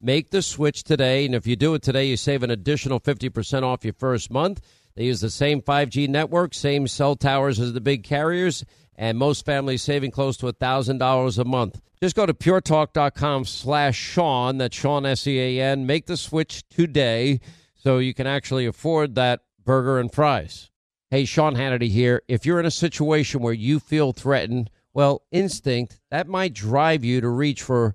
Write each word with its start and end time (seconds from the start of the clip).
Make 0.00 0.30
the 0.30 0.42
switch 0.42 0.84
today, 0.84 1.24
and 1.24 1.34
if 1.34 1.46
you 1.46 1.56
do 1.56 1.74
it 1.74 1.82
today, 1.82 2.06
you 2.06 2.16
save 2.16 2.42
an 2.42 2.50
additional 2.50 3.00
50% 3.00 3.62
off 3.62 3.84
your 3.84 3.94
first 3.94 4.30
month. 4.30 4.60
They 4.96 5.04
use 5.04 5.20
the 5.20 5.30
same 5.30 5.62
5G 5.62 6.08
network, 6.08 6.54
same 6.54 6.86
cell 6.86 7.16
towers 7.16 7.58
as 7.58 7.72
the 7.72 7.80
big 7.80 8.04
carriers, 8.04 8.64
and 8.96 9.18
most 9.18 9.44
families 9.44 9.82
saving 9.82 10.10
close 10.10 10.36
to 10.38 10.46
$1,000 10.46 11.38
a 11.38 11.44
month. 11.44 11.80
Just 12.02 12.16
go 12.16 12.26
to 12.26 12.34
puretalk.com 12.34 13.44
slash 13.44 13.96
Sean, 13.96 14.58
that's 14.58 14.76
Sean 14.76 15.06
S-E-A-N. 15.06 15.86
Make 15.86 16.06
the 16.06 16.16
switch 16.16 16.68
today 16.68 17.40
so 17.74 17.98
you 17.98 18.14
can 18.14 18.26
actually 18.26 18.66
afford 18.66 19.14
that 19.14 19.40
burger 19.64 19.98
and 19.98 20.12
fries. 20.12 20.70
Hey, 21.10 21.24
Sean 21.24 21.54
Hannity 21.54 21.88
here. 21.88 22.22
If 22.28 22.44
you're 22.44 22.60
in 22.60 22.66
a 22.66 22.70
situation 22.70 23.40
where 23.40 23.52
you 23.52 23.80
feel 23.80 24.12
threatened, 24.12 24.70
well, 24.92 25.22
instinct, 25.32 25.98
that 26.10 26.28
might 26.28 26.52
drive 26.52 27.04
you 27.04 27.20
to 27.20 27.28
reach 27.28 27.62
for 27.62 27.94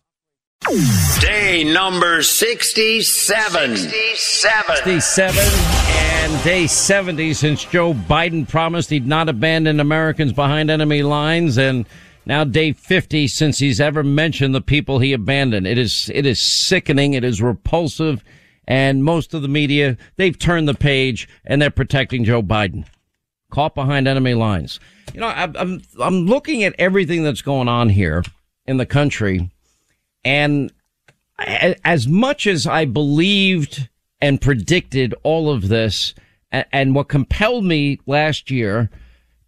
Day 1.19 1.63
number 1.63 2.21
67. 2.21 3.77
67. 3.77 4.75
67 4.75 5.43
and 5.89 6.43
day 6.43 6.67
70 6.67 7.33
since 7.33 7.65
Joe 7.65 7.95
Biden 7.95 8.47
promised 8.47 8.91
he'd 8.91 9.07
not 9.07 9.27
abandon 9.27 9.79
Americans 9.79 10.33
behind 10.33 10.69
enemy 10.69 11.01
lines 11.01 11.57
and 11.57 11.87
now 12.27 12.43
day 12.43 12.73
50 12.73 13.27
since 13.27 13.57
he's 13.57 13.81
ever 13.81 14.03
mentioned 14.03 14.53
the 14.53 14.61
people 14.61 14.99
he 14.99 15.13
abandoned. 15.13 15.65
It 15.65 15.79
is, 15.79 16.11
it 16.13 16.27
is 16.27 16.39
sickening. 16.39 17.15
It 17.15 17.23
is 17.23 17.41
repulsive. 17.41 18.23
And 18.67 19.03
most 19.03 19.33
of 19.33 19.41
the 19.41 19.47
media, 19.47 19.97
they've 20.17 20.37
turned 20.37 20.67
the 20.67 20.75
page 20.75 21.27
and 21.43 21.59
they're 21.59 21.71
protecting 21.71 22.23
Joe 22.23 22.43
Biden. 22.43 22.85
Caught 23.49 23.73
behind 23.73 24.07
enemy 24.07 24.35
lines. 24.35 24.79
You 25.13 25.21
know, 25.21 25.27
I'm, 25.27 25.81
I'm 25.99 26.27
looking 26.27 26.63
at 26.63 26.75
everything 26.77 27.23
that's 27.23 27.41
going 27.41 27.67
on 27.67 27.89
here 27.89 28.23
in 28.67 28.77
the 28.77 28.85
country 28.85 29.49
and 30.23 30.71
as 31.47 32.07
much 32.07 32.45
as 32.47 32.67
I 32.67 32.85
believed 32.85 33.89
and 34.21 34.39
predicted 34.39 35.15
all 35.23 35.49
of 35.49 35.67
this, 35.67 36.13
and 36.51 36.93
what 36.93 37.09
compelled 37.09 37.65
me 37.65 37.99
last 38.05 38.51
year 38.51 38.89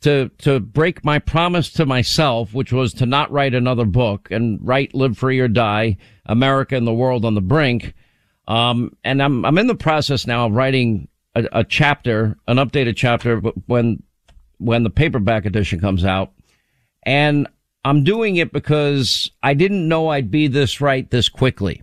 to 0.02 0.30
to 0.40 0.60
break 0.60 1.04
my 1.04 1.20
promise 1.20 1.72
to 1.74 1.86
myself, 1.86 2.54
which 2.54 2.72
was 2.72 2.94
to 2.96 3.06
not 3.06 3.32
write 3.32 3.54
another 3.54 3.86
book 3.86 4.30
and 4.32 4.60
write 4.62 4.94
"Live 4.94 5.18
Free 5.18 5.40
or 5.40 5.48
Die: 5.48 5.98
America 6.26 6.76
and 6.76 6.88
the 6.88 6.94
World 6.94 7.26
on 7.26 7.36
the 7.36 7.42
Brink." 7.42 7.94
Um, 8.48 8.96
and 9.04 9.22
I'm 9.22 9.46
I'm 9.46 9.58
in 9.58 9.68
the 9.68 9.76
process 9.76 10.28
now 10.28 10.48
of 10.48 10.54
writing 10.54 11.08
a, 11.36 11.48
a 11.52 11.64
chapter, 11.64 12.38
an 12.48 12.58
updated 12.58 12.96
chapter 12.96 13.38
when 13.38 14.04
when 14.58 14.84
the 14.84 14.90
paperback 14.90 15.46
edition 15.46 15.80
comes 15.80 16.04
out, 16.04 16.32
and 17.04 17.48
I'm 17.86 18.04
doing 18.04 18.38
it 18.38 18.54
because 18.54 19.32
I 19.42 19.54
didn't 19.54 19.88
know 19.88 20.08
I'd 20.08 20.32
be 20.32 20.48
this 20.48 20.80
right 20.80 21.10
this 21.10 21.28
quickly. 21.28 21.82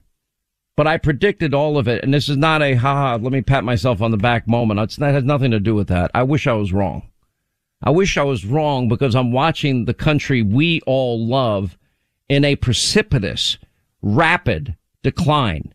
But 0.77 0.87
I 0.87 0.97
predicted 0.97 1.53
all 1.53 1.77
of 1.77 1.88
it. 1.88 2.03
And 2.03 2.15
this 2.15 2.28
is 2.28 2.38
not 2.38 2.62
a 2.62 2.75
haha, 2.75 3.16
let 3.16 3.33
me 3.33 3.43
pat 3.43 3.65
myself 3.65 4.00
on 4.00 4.11
the 4.11 4.16
back 4.16 4.49
moment. 4.49 4.81
It's, 4.81 4.97
that 4.97 5.12
has 5.12 5.25
nothing 5.25 5.50
to 5.50 5.61
do 5.61 5.75
with 5.75 5.88
that. 5.88 6.11
I 6.15 6.22
wish 6.22 6.47
I 6.47 6.55
was 6.55 6.72
wrong. 6.72 7.03
I 7.83 7.91
wish 7.91 8.16
I 8.16 8.22
was 8.22 8.47
wrong 8.47 8.88
because 8.88 9.15
I'm 9.15 9.33
watching 9.33 9.84
the 9.84 9.94
country 9.94 10.43
we 10.43 10.81
all 10.87 11.27
love 11.27 11.77
in 12.28 12.44
a 12.44 12.56
precipitous, 12.56 13.59
rapid 14.00 14.77
decline. 15.03 15.75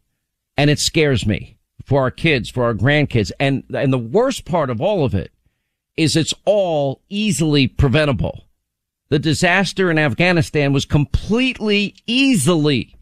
And 0.58 0.72
it 0.72 0.80
scares 0.80 1.26
me 1.26 1.58
for 1.84 2.02
our 2.02 2.12
kids, 2.12 2.50
for 2.50 2.64
our 2.64 2.74
grandkids. 2.74 3.32
And, 3.40 3.64
and 3.76 3.94
the 3.94 4.00
worst 4.00 4.46
part 4.46 4.72
of 4.72 4.82
all 4.82 5.06
of 5.06 5.14
it 5.14 5.32
is 5.98 6.16
it's 6.16 6.34
all 6.46 7.02
easily 7.10 7.68
preventable 7.68 8.45
the 9.10 9.20
disaster 9.20 9.92
in 9.92 10.00
Afghanistan 10.00 10.74
was 10.74 10.86
completely 10.86 11.96
easily 12.08 12.96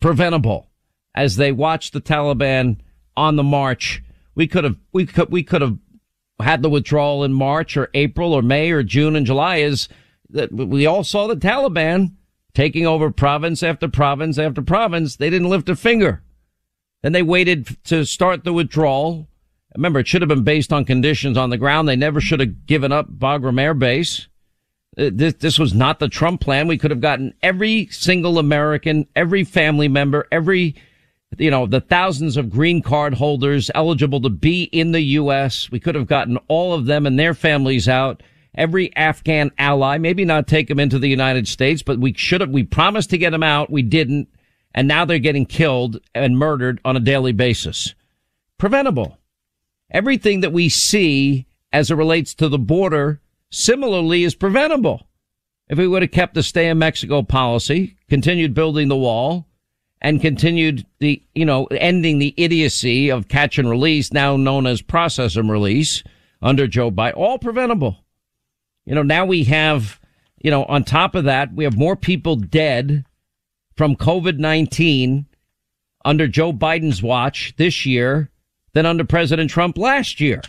preventable 0.00 0.70
as 1.14 1.36
they 1.36 1.52
watched 1.52 1.92
the 1.92 2.00
Taliban 2.00 2.78
on 3.16 3.36
the 3.36 3.42
march. 3.42 4.02
We 4.34 4.46
could 4.46 4.64
have, 4.64 4.76
we 4.92 5.06
could, 5.06 5.30
we 5.30 5.42
could 5.42 5.62
have 5.62 5.78
had 6.40 6.62
the 6.62 6.70
withdrawal 6.70 7.24
in 7.24 7.32
March 7.32 7.76
or 7.76 7.90
April 7.94 8.32
or 8.32 8.42
May 8.42 8.70
or 8.70 8.82
June 8.82 9.16
and 9.16 9.26
July 9.26 9.56
is 9.56 9.88
that 10.30 10.52
we 10.52 10.86
all 10.86 11.02
saw 11.02 11.26
the 11.26 11.36
Taliban 11.36 12.12
taking 12.54 12.86
over 12.86 13.10
province 13.10 13.62
after 13.62 13.88
province 13.88 14.38
after 14.38 14.62
province. 14.62 15.16
They 15.16 15.30
didn't 15.30 15.48
lift 15.48 15.68
a 15.68 15.76
finger. 15.76 16.22
Then 17.02 17.12
they 17.12 17.22
waited 17.22 17.82
to 17.84 18.04
start 18.04 18.44
the 18.44 18.52
withdrawal. 18.52 19.28
Remember, 19.74 20.00
it 20.00 20.08
should 20.08 20.22
have 20.22 20.28
been 20.28 20.44
based 20.44 20.72
on 20.72 20.84
conditions 20.84 21.36
on 21.36 21.50
the 21.50 21.58
ground. 21.58 21.88
They 21.88 21.96
never 21.96 22.20
should 22.20 22.40
have 22.40 22.66
given 22.66 22.92
up 22.92 23.10
Bagram 23.10 23.60
Air 23.60 23.74
Base. 23.74 24.27
Uh, 24.98 25.10
this, 25.12 25.34
this 25.34 25.58
was 25.58 25.74
not 25.74 26.00
the 26.00 26.08
Trump 26.08 26.40
plan. 26.40 26.66
We 26.66 26.78
could 26.78 26.90
have 26.90 27.00
gotten 27.00 27.32
every 27.42 27.86
single 27.86 28.38
American, 28.38 29.06
every 29.14 29.44
family 29.44 29.86
member, 29.86 30.26
every, 30.32 30.74
you 31.38 31.50
know, 31.50 31.66
the 31.66 31.80
thousands 31.80 32.36
of 32.36 32.50
green 32.50 32.82
card 32.82 33.14
holders 33.14 33.70
eligible 33.74 34.20
to 34.22 34.30
be 34.30 34.64
in 34.64 34.92
the 34.92 35.00
U.S. 35.00 35.70
We 35.70 35.78
could 35.78 35.94
have 35.94 36.08
gotten 36.08 36.36
all 36.48 36.74
of 36.74 36.86
them 36.86 37.06
and 37.06 37.18
their 37.18 37.34
families 37.34 37.88
out. 37.88 38.22
Every 38.54 38.94
Afghan 38.96 39.52
ally, 39.56 39.98
maybe 39.98 40.24
not 40.24 40.48
take 40.48 40.66
them 40.66 40.80
into 40.80 40.98
the 40.98 41.08
United 41.08 41.46
States, 41.46 41.82
but 41.82 42.00
we 42.00 42.12
should 42.14 42.40
have, 42.40 42.50
we 42.50 42.64
promised 42.64 43.10
to 43.10 43.18
get 43.18 43.30
them 43.30 43.44
out. 43.44 43.70
We 43.70 43.82
didn't. 43.82 44.28
And 44.74 44.88
now 44.88 45.04
they're 45.04 45.20
getting 45.20 45.46
killed 45.46 46.00
and 46.14 46.36
murdered 46.36 46.80
on 46.84 46.96
a 46.96 47.00
daily 47.00 47.32
basis. 47.32 47.94
Preventable. 48.58 49.18
Everything 49.90 50.40
that 50.40 50.52
we 50.52 50.68
see 50.68 51.46
as 51.72 51.90
it 51.90 51.94
relates 51.94 52.34
to 52.34 52.48
the 52.48 52.58
border 52.58 53.20
similarly 53.50 54.24
is 54.24 54.34
preventable. 54.34 55.08
If 55.68 55.78
we 55.78 55.86
would 55.86 56.02
have 56.02 56.10
kept 56.10 56.34
the 56.34 56.42
stay 56.42 56.68
in 56.68 56.78
Mexico 56.78 57.22
policy, 57.22 57.96
continued 58.08 58.54
building 58.54 58.88
the 58.88 58.96
wall, 58.96 59.46
and 60.00 60.20
continued 60.20 60.86
the, 61.00 61.22
you 61.34 61.44
know, 61.44 61.66
ending 61.66 62.18
the 62.18 62.34
idiocy 62.36 63.10
of 63.10 63.28
catch 63.28 63.58
and 63.58 63.68
release, 63.68 64.12
now 64.12 64.36
known 64.36 64.66
as 64.66 64.80
process 64.80 65.36
and 65.36 65.50
release 65.50 66.02
under 66.40 66.66
Joe 66.66 66.90
Biden, 66.90 67.16
all 67.16 67.38
preventable. 67.38 68.04
You 68.86 68.94
know, 68.94 69.02
now 69.02 69.26
we 69.26 69.44
have, 69.44 70.00
you 70.38 70.50
know, 70.50 70.64
on 70.64 70.84
top 70.84 71.14
of 71.14 71.24
that, 71.24 71.52
we 71.52 71.64
have 71.64 71.76
more 71.76 71.96
people 71.96 72.36
dead 72.36 73.04
from 73.76 73.96
COVID-19 73.96 75.26
under 76.04 76.28
Joe 76.28 76.52
Biden's 76.52 77.02
watch 77.02 77.54
this 77.56 77.84
year 77.84 78.30
than 78.72 78.86
under 78.86 79.04
President 79.04 79.50
Trump 79.50 79.76
last 79.76 80.20
year. 80.20 80.42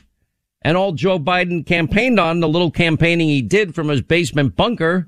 And 0.62 0.76
all 0.76 0.92
Joe 0.92 1.20
Biden 1.20 1.66
campaigned 1.66 2.20
on, 2.20 2.40
the 2.40 2.48
little 2.48 2.72
campaigning 2.72 3.30
he 3.30 3.42
did 3.42 3.74
from 3.74 3.88
his 3.88 4.02
basement 4.02 4.56
bunker, 4.56 5.08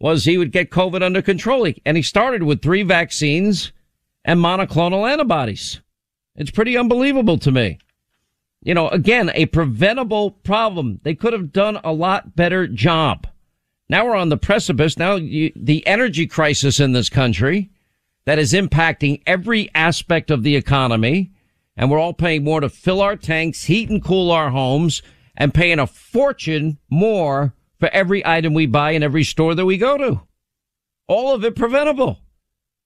was 0.00 0.24
he 0.24 0.38
would 0.38 0.52
get 0.52 0.70
COVID 0.70 1.02
under 1.02 1.22
control. 1.22 1.70
And 1.84 1.96
he 1.96 2.02
started 2.02 2.42
with 2.42 2.62
three 2.62 2.82
vaccines 2.82 3.72
and 4.24 4.40
monoclonal 4.40 5.10
antibodies. 5.10 5.80
It's 6.34 6.50
pretty 6.50 6.76
unbelievable 6.76 7.38
to 7.38 7.52
me. 7.52 7.78
You 8.62 8.74
know, 8.74 8.88
again, 8.88 9.30
a 9.34 9.46
preventable 9.46 10.32
problem. 10.32 11.00
They 11.02 11.14
could 11.14 11.32
have 11.32 11.52
done 11.52 11.80
a 11.82 11.92
lot 11.92 12.36
better 12.36 12.66
job. 12.66 13.26
Now 13.88 14.06
we're 14.06 14.16
on 14.16 14.28
the 14.28 14.36
precipice. 14.36 14.98
Now 14.98 15.16
you, 15.16 15.52
the 15.56 15.86
energy 15.86 16.26
crisis 16.26 16.78
in 16.78 16.92
this 16.92 17.08
country 17.08 17.70
that 18.24 18.38
is 18.38 18.52
impacting 18.52 19.22
every 19.26 19.70
aspect 19.74 20.30
of 20.30 20.42
the 20.42 20.56
economy. 20.56 21.30
And 21.80 21.90
we're 21.90 21.98
all 21.98 22.12
paying 22.12 22.44
more 22.44 22.60
to 22.60 22.68
fill 22.68 23.00
our 23.00 23.16
tanks, 23.16 23.64
heat 23.64 23.88
and 23.88 24.04
cool 24.04 24.30
our 24.30 24.50
homes 24.50 25.00
and 25.34 25.54
paying 25.54 25.78
a 25.78 25.86
fortune 25.86 26.76
more 26.90 27.54
for 27.78 27.88
every 27.88 28.24
item 28.26 28.52
we 28.52 28.66
buy 28.66 28.90
in 28.90 29.02
every 29.02 29.24
store 29.24 29.54
that 29.54 29.64
we 29.64 29.78
go 29.78 29.96
to. 29.96 30.20
All 31.08 31.34
of 31.34 31.42
it 31.42 31.56
preventable. 31.56 32.18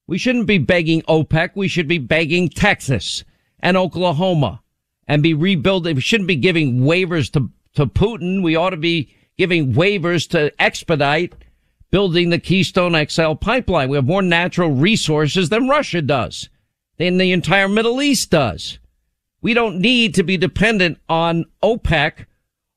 We 0.06 0.16
shouldn't 0.16 0.46
be 0.46 0.58
begging 0.58 1.02
OPEC. 1.08 1.56
We 1.56 1.66
should 1.66 1.88
be 1.88 1.98
begging 1.98 2.48
Texas 2.48 3.24
and 3.58 3.76
Oklahoma 3.76 4.62
and 5.08 5.24
be 5.24 5.34
rebuilding. 5.34 5.96
We 5.96 6.00
shouldn't 6.00 6.28
be 6.28 6.36
giving 6.36 6.82
waivers 6.82 7.32
to, 7.32 7.50
to 7.74 7.88
Putin. 7.88 8.44
We 8.44 8.54
ought 8.54 8.70
to 8.70 8.76
be 8.76 9.12
giving 9.36 9.72
waivers 9.74 10.28
to 10.30 10.52
expedite 10.62 11.34
building 11.90 12.30
the 12.30 12.38
Keystone 12.38 12.94
XL 13.08 13.32
pipeline. 13.32 13.88
We 13.88 13.96
have 13.96 14.06
more 14.06 14.22
natural 14.22 14.70
resources 14.70 15.48
than 15.48 15.68
Russia 15.68 16.00
does, 16.00 16.48
than 16.96 17.18
the 17.18 17.32
entire 17.32 17.68
Middle 17.68 18.00
East 18.00 18.30
does. 18.30 18.78
We 19.44 19.52
don't 19.52 19.78
need 19.78 20.14
to 20.14 20.22
be 20.22 20.38
dependent 20.38 21.00
on 21.06 21.44
OPEC 21.62 22.24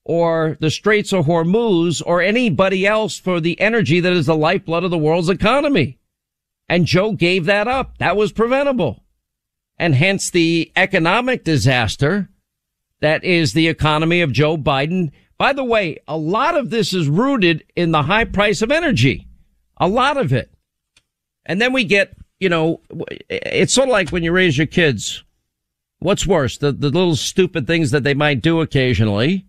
or 0.04 0.58
the 0.60 0.70
Straits 0.70 1.14
of 1.14 1.26
Hormuz 1.26 2.04
or 2.06 2.22
anybody 2.22 2.86
else 2.86 3.18
for 3.18 3.40
the 3.40 3.58
energy 3.62 4.02
that 4.02 4.12
is 4.12 4.26
the 4.26 4.36
lifeblood 4.36 4.84
of 4.84 4.92
the 4.92 4.98
world's 4.98 5.30
economy. 5.30 5.98
And 6.68 6.86
Joe 6.86 7.14
gave 7.14 7.46
that 7.46 7.70
up. 7.70 7.98
That 8.00 8.18
was 8.18 8.34
preventable 8.34 9.06
and 9.78 9.96
hence 9.96 10.30
the 10.30 10.70
economic 10.76 11.46
disaster 11.46 12.28
that 13.00 13.24
is 13.24 13.54
the 13.54 13.70
economy 13.70 14.20
of 14.20 14.34
Joe 14.34 14.58
Biden. 14.58 15.12
By 15.38 15.54
the 15.54 15.64
way, 15.64 16.00
a 16.06 16.18
lot 16.18 16.58
of 16.58 16.70
this 16.70 16.94
is 16.94 17.08
rooted 17.08 17.64
in 17.78 17.92
the 17.92 18.04
high 18.04 18.26
price 18.26 18.62
of 18.62 18.72
energy. 18.72 19.30
A 19.78 19.88
lot 19.88 20.18
of 20.18 20.34
it. 20.34 20.52
And 21.46 21.62
then 21.62 21.72
we 21.72 21.86
get, 21.86 22.18
you 22.42 22.50
know, 22.50 22.82
it's 23.30 23.74
sort 23.74 23.88
of 23.88 23.94
like 23.94 24.10
when 24.10 24.24
you 24.24 24.34
raise 24.34 24.58
your 24.58 24.68
kids. 24.68 25.24
What's 26.00 26.28
worse, 26.28 26.58
the, 26.58 26.72
the 26.72 26.90
little 26.90 27.16
stupid 27.16 27.66
things 27.66 27.92
that 27.92 28.04
they 28.04 28.14
might 28.14 28.42
do 28.42 28.62
occasionally, 28.62 29.46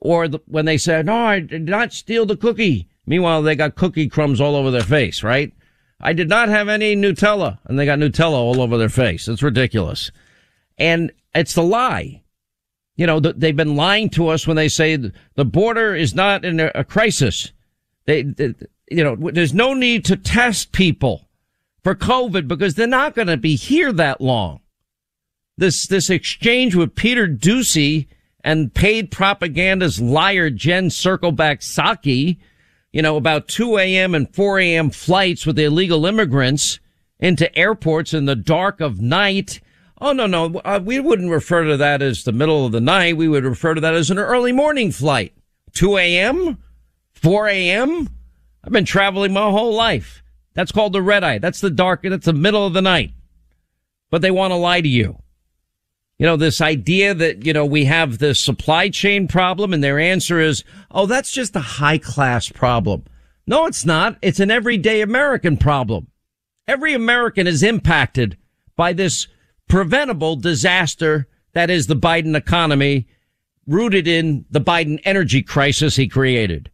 or 0.00 0.28
the, 0.28 0.40
when 0.46 0.64
they 0.64 0.76
say, 0.76 1.02
no, 1.02 1.14
I 1.14 1.40
did 1.40 1.68
not 1.68 1.92
steal 1.92 2.26
the 2.26 2.36
cookie. 2.36 2.88
Meanwhile, 3.06 3.42
they 3.42 3.56
got 3.56 3.74
cookie 3.74 4.08
crumbs 4.08 4.40
all 4.40 4.54
over 4.54 4.70
their 4.70 4.82
face, 4.82 5.22
right? 5.22 5.52
I 6.00 6.12
did 6.12 6.28
not 6.28 6.48
have 6.48 6.68
any 6.68 6.94
Nutella. 6.94 7.58
And 7.64 7.78
they 7.78 7.86
got 7.86 7.98
Nutella 7.98 8.34
all 8.34 8.60
over 8.60 8.76
their 8.76 8.88
face. 8.88 9.28
It's 9.28 9.42
ridiculous. 9.42 10.10
And 10.76 11.10
it's 11.34 11.54
the 11.54 11.62
lie. 11.62 12.22
You 12.96 13.06
know, 13.06 13.20
they've 13.20 13.56
been 13.56 13.76
lying 13.76 14.10
to 14.10 14.28
us 14.28 14.46
when 14.46 14.56
they 14.56 14.68
say 14.68 14.96
the 14.96 15.44
border 15.44 15.94
is 15.94 16.14
not 16.14 16.44
in 16.44 16.60
a 16.60 16.84
crisis. 16.84 17.52
They, 18.06 18.22
they 18.22 18.54
you 18.90 19.04
know, 19.04 19.16
there's 19.30 19.54
no 19.54 19.72
need 19.72 20.04
to 20.06 20.16
test 20.16 20.72
people 20.72 21.28
for 21.82 21.94
COVID 21.94 22.48
because 22.48 22.74
they're 22.74 22.86
not 22.86 23.14
going 23.14 23.28
to 23.28 23.36
be 23.36 23.56
here 23.56 23.92
that 23.92 24.20
long. 24.20 24.60
This, 25.58 25.88
this 25.88 26.08
exchange 26.08 26.76
with 26.76 26.94
Peter 26.94 27.26
Doocy 27.26 28.06
and 28.44 28.72
paid 28.72 29.10
propaganda's 29.10 30.00
liar 30.00 30.50
Jen 30.50 30.88
Circleback 30.88 31.62
Psaki, 31.62 32.38
you 32.92 33.02
know, 33.02 33.16
about 33.16 33.48
2 33.48 33.76
a.m. 33.76 34.14
and 34.14 34.32
4 34.32 34.60
a.m. 34.60 34.90
flights 34.90 35.44
with 35.44 35.58
illegal 35.58 36.06
immigrants 36.06 36.78
into 37.18 37.52
airports 37.58 38.14
in 38.14 38.26
the 38.26 38.36
dark 38.36 38.80
of 38.80 39.00
night. 39.00 39.60
Oh, 40.00 40.12
no, 40.12 40.26
no. 40.26 40.60
Uh, 40.64 40.78
we 40.80 41.00
wouldn't 41.00 41.32
refer 41.32 41.64
to 41.64 41.76
that 41.76 42.02
as 42.02 42.22
the 42.22 42.30
middle 42.30 42.64
of 42.64 42.70
the 42.70 42.80
night. 42.80 43.16
We 43.16 43.26
would 43.26 43.44
refer 43.44 43.74
to 43.74 43.80
that 43.80 43.94
as 43.94 44.12
an 44.12 44.18
early 44.20 44.52
morning 44.52 44.92
flight. 44.92 45.34
2 45.72 45.96
a.m., 45.96 46.62
4 47.14 47.48
a.m. 47.48 48.08
I've 48.62 48.72
been 48.72 48.84
traveling 48.84 49.32
my 49.32 49.50
whole 49.50 49.74
life. 49.74 50.22
That's 50.54 50.70
called 50.70 50.92
the 50.92 51.02
red 51.02 51.24
eye. 51.24 51.38
That's 51.38 51.60
the 51.60 51.68
dark, 51.68 52.02
that's 52.04 52.26
the 52.26 52.32
middle 52.32 52.64
of 52.64 52.74
the 52.74 52.82
night. 52.82 53.10
But 54.08 54.22
they 54.22 54.30
want 54.30 54.52
to 54.52 54.56
lie 54.56 54.80
to 54.80 54.88
you 54.88 55.18
you 56.18 56.26
know, 56.26 56.36
this 56.36 56.60
idea 56.60 57.14
that, 57.14 57.46
you 57.46 57.52
know, 57.52 57.64
we 57.64 57.84
have 57.84 58.18
this 58.18 58.40
supply 58.40 58.88
chain 58.88 59.28
problem 59.28 59.72
and 59.72 59.82
their 59.82 60.00
answer 60.00 60.40
is, 60.40 60.64
oh, 60.90 61.06
that's 61.06 61.30
just 61.30 61.54
a 61.54 61.60
high 61.60 61.98
class 61.98 62.48
problem. 62.48 63.04
No, 63.46 63.66
it's 63.66 63.86
not. 63.86 64.18
It's 64.20 64.40
an 64.40 64.50
everyday 64.50 65.00
American 65.00 65.56
problem. 65.56 66.08
Every 66.66 66.92
American 66.92 67.46
is 67.46 67.62
impacted 67.62 68.36
by 68.76 68.92
this 68.92 69.28
preventable 69.68 70.36
disaster 70.36 71.28
that 71.54 71.70
is 71.70 71.86
the 71.86 71.96
Biden 71.96 72.36
economy 72.36 73.06
rooted 73.66 74.08
in 74.08 74.44
the 74.50 74.60
Biden 74.60 75.00
energy 75.04 75.42
crisis 75.42 75.96
he 75.96 76.08
created. 76.08 76.70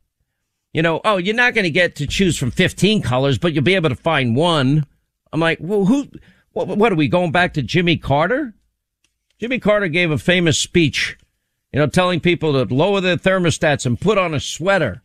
You 0.72 0.82
know, 0.82 1.00
oh, 1.04 1.18
you're 1.18 1.34
not 1.34 1.54
going 1.54 1.64
to 1.64 1.70
get 1.70 1.96
to 1.96 2.06
choose 2.06 2.38
from 2.38 2.50
15 2.50 3.02
colors, 3.02 3.38
but 3.38 3.52
you'll 3.52 3.62
be 3.62 3.76
able 3.76 3.90
to 3.90 3.94
find 3.94 4.34
one. 4.34 4.84
I'm 5.32 5.40
like, 5.40 5.58
well, 5.60 5.84
who, 5.84 6.08
what, 6.52 6.66
what 6.66 6.92
are 6.92 6.96
we 6.96 7.08
going 7.08 7.30
back 7.30 7.54
to 7.54 7.62
Jimmy 7.62 7.96
Carter? 7.96 8.54
Jimmy 9.38 9.58
Carter 9.58 9.88
gave 9.88 10.10
a 10.10 10.18
famous 10.18 10.58
speech, 10.58 11.18
you 11.72 11.80
know, 11.80 11.86
telling 11.86 12.20
people 12.20 12.52
to 12.52 12.72
lower 12.72 13.00
their 13.00 13.16
thermostats 13.16 13.84
and 13.84 14.00
put 14.00 14.16
on 14.16 14.32
a 14.32 14.40
sweater. 14.40 15.02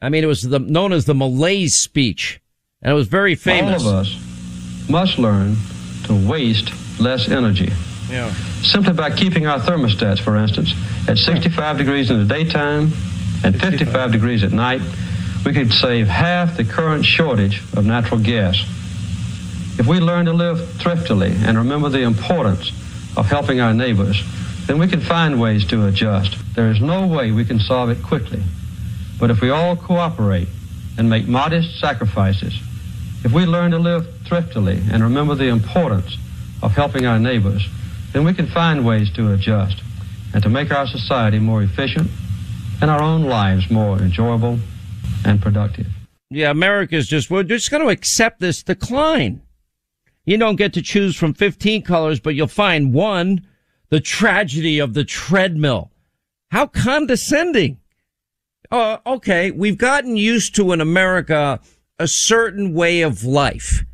I 0.00 0.08
mean, 0.08 0.22
it 0.22 0.28
was 0.28 0.42
the, 0.42 0.58
known 0.58 0.92
as 0.92 1.06
the 1.06 1.14
malaise 1.14 1.76
speech, 1.76 2.40
and 2.82 2.92
it 2.92 2.94
was 2.94 3.08
very 3.08 3.34
famous. 3.34 3.82
All 3.84 3.90
of 3.90 3.94
us 4.06 4.88
must 4.88 5.18
learn 5.18 5.56
to 6.04 6.28
waste 6.28 6.70
less 7.00 7.28
energy. 7.28 7.72
Yeah. 8.08 8.32
Simply 8.62 8.92
by 8.92 9.10
keeping 9.10 9.46
our 9.46 9.58
thermostats, 9.58 10.20
for 10.20 10.36
instance, 10.36 10.72
at 11.08 11.18
65 11.18 11.78
degrees 11.78 12.10
in 12.10 12.18
the 12.18 12.32
daytime 12.32 12.92
and 13.42 13.60
55 13.60 14.12
degrees 14.12 14.44
at 14.44 14.52
night, 14.52 14.82
we 15.44 15.52
could 15.52 15.72
save 15.72 16.06
half 16.06 16.56
the 16.56 16.64
current 16.64 17.04
shortage 17.04 17.60
of 17.76 17.84
natural 17.84 18.20
gas. 18.20 18.56
If 19.78 19.86
we 19.88 19.98
learn 19.98 20.26
to 20.26 20.32
live 20.32 20.70
thriftily 20.74 21.32
and 21.44 21.58
remember 21.58 21.88
the 21.88 22.02
importance 22.02 22.72
of 23.16 23.26
helping 23.26 23.60
our 23.60 23.74
neighbors, 23.74 24.22
then 24.66 24.78
we 24.78 24.88
can 24.88 25.00
find 25.00 25.40
ways 25.40 25.64
to 25.66 25.86
adjust. 25.86 26.36
There 26.54 26.70
is 26.70 26.80
no 26.80 27.06
way 27.06 27.32
we 27.32 27.44
can 27.44 27.58
solve 27.58 27.90
it 27.90 28.02
quickly. 28.02 28.42
But 29.18 29.30
if 29.30 29.40
we 29.40 29.50
all 29.50 29.76
cooperate 29.76 30.48
and 30.98 31.08
make 31.08 31.26
modest 31.26 31.78
sacrifices, 31.78 32.58
if 33.24 33.32
we 33.32 33.46
learn 33.46 33.70
to 33.70 33.78
live 33.78 34.06
thriftily 34.26 34.80
and 34.90 35.02
remember 35.02 35.34
the 35.34 35.48
importance 35.48 36.16
of 36.62 36.72
helping 36.72 37.06
our 37.06 37.18
neighbors, 37.18 37.66
then 38.12 38.24
we 38.24 38.34
can 38.34 38.46
find 38.46 38.86
ways 38.86 39.10
to 39.12 39.32
adjust 39.32 39.82
and 40.32 40.42
to 40.42 40.48
make 40.48 40.70
our 40.70 40.86
society 40.86 41.38
more 41.38 41.62
efficient 41.62 42.10
and 42.80 42.90
our 42.90 43.02
own 43.02 43.24
lives 43.24 43.70
more 43.70 43.98
enjoyable 43.98 44.58
and 45.24 45.40
productive. 45.40 45.86
Yeah, 46.30 46.50
America's 46.50 47.06
just, 47.06 47.30
we're 47.30 47.44
just 47.44 47.70
going 47.70 47.82
to 47.82 47.88
accept 47.88 48.40
this 48.40 48.62
decline. 48.62 49.42
You 50.24 50.38
don't 50.38 50.56
get 50.56 50.72
to 50.74 50.82
choose 50.82 51.16
from 51.16 51.34
15 51.34 51.82
colors, 51.82 52.20
but 52.20 52.34
you'll 52.34 52.46
find 52.46 52.94
one, 52.94 53.46
the 53.90 54.00
tragedy 54.00 54.78
of 54.78 54.94
the 54.94 55.04
treadmill. 55.04 55.90
How 56.50 56.66
condescending. 56.66 57.78
Uh, 58.70 58.98
okay. 59.06 59.50
We've 59.50 59.78
gotten 59.78 60.16
used 60.16 60.54
to 60.56 60.72
in 60.72 60.80
America 60.80 61.60
a 61.98 62.08
certain 62.08 62.74
way 62.74 63.02
of 63.02 63.24
life. 63.24 63.84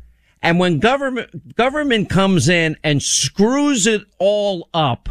And 0.41 0.57
when 0.57 0.79
government, 0.79 1.55
government 1.55 2.09
comes 2.09 2.49
in 2.49 2.77
and 2.83 3.03
screws 3.03 3.85
it 3.85 4.03
all 4.17 4.69
up, 4.73 5.09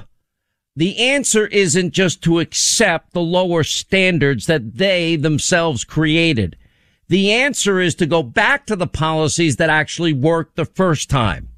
the 0.75 0.99
answer 0.99 1.47
isn't 1.47 1.93
just 1.93 2.23
to 2.23 2.41
accept 2.41 3.13
the 3.13 3.21
lower 3.21 3.63
standards 3.63 4.47
that 4.47 4.77
they 4.77 5.17
themselves 5.17 5.85
created. 5.85 6.57
The 7.11 7.33
answer 7.33 7.81
is 7.81 7.97
to 7.97 8.07
go 8.07 8.23
back 8.23 8.67
to 8.67 8.77
the 8.77 8.87
policies 8.87 9.57
that 9.57 9.69
actually 9.69 10.13
worked 10.13 10.55
the 10.55 10.65
first 10.65 11.11
time. 11.11 11.49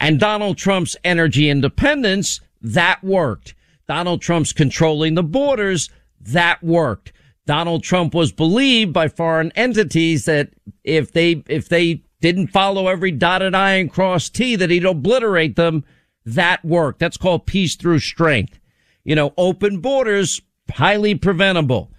And 0.00 0.18
Donald 0.18 0.56
Trump's 0.56 0.96
energy 1.04 1.50
independence, 1.50 2.40
that 2.62 3.04
worked. 3.04 3.54
Donald 3.86 4.22
Trump's 4.22 4.54
controlling 4.54 5.14
the 5.14 5.22
borders, 5.22 5.90
that 6.18 6.62
worked. 6.62 7.12
Donald 7.44 7.82
Trump 7.82 8.14
was 8.14 8.32
believed 8.32 8.94
by 8.94 9.06
foreign 9.06 9.52
entities 9.52 10.24
that 10.24 10.48
if 10.82 11.12
they, 11.12 11.44
if 11.46 11.68
they 11.68 12.00
didn't 12.22 12.46
follow 12.46 12.88
every 12.88 13.10
dotted 13.10 13.54
I 13.54 13.72
and 13.72 13.92
crossed 13.92 14.34
T, 14.34 14.56
that 14.56 14.70
he'd 14.70 14.86
obliterate 14.86 15.56
them. 15.56 15.84
That 16.24 16.64
worked. 16.64 17.00
That's 17.00 17.18
called 17.18 17.44
peace 17.44 17.76
through 17.76 17.98
strength. 17.98 18.58
You 19.04 19.14
know, 19.14 19.34
open 19.36 19.80
borders, 19.80 20.40
highly 20.70 21.14
preventable 21.14 21.90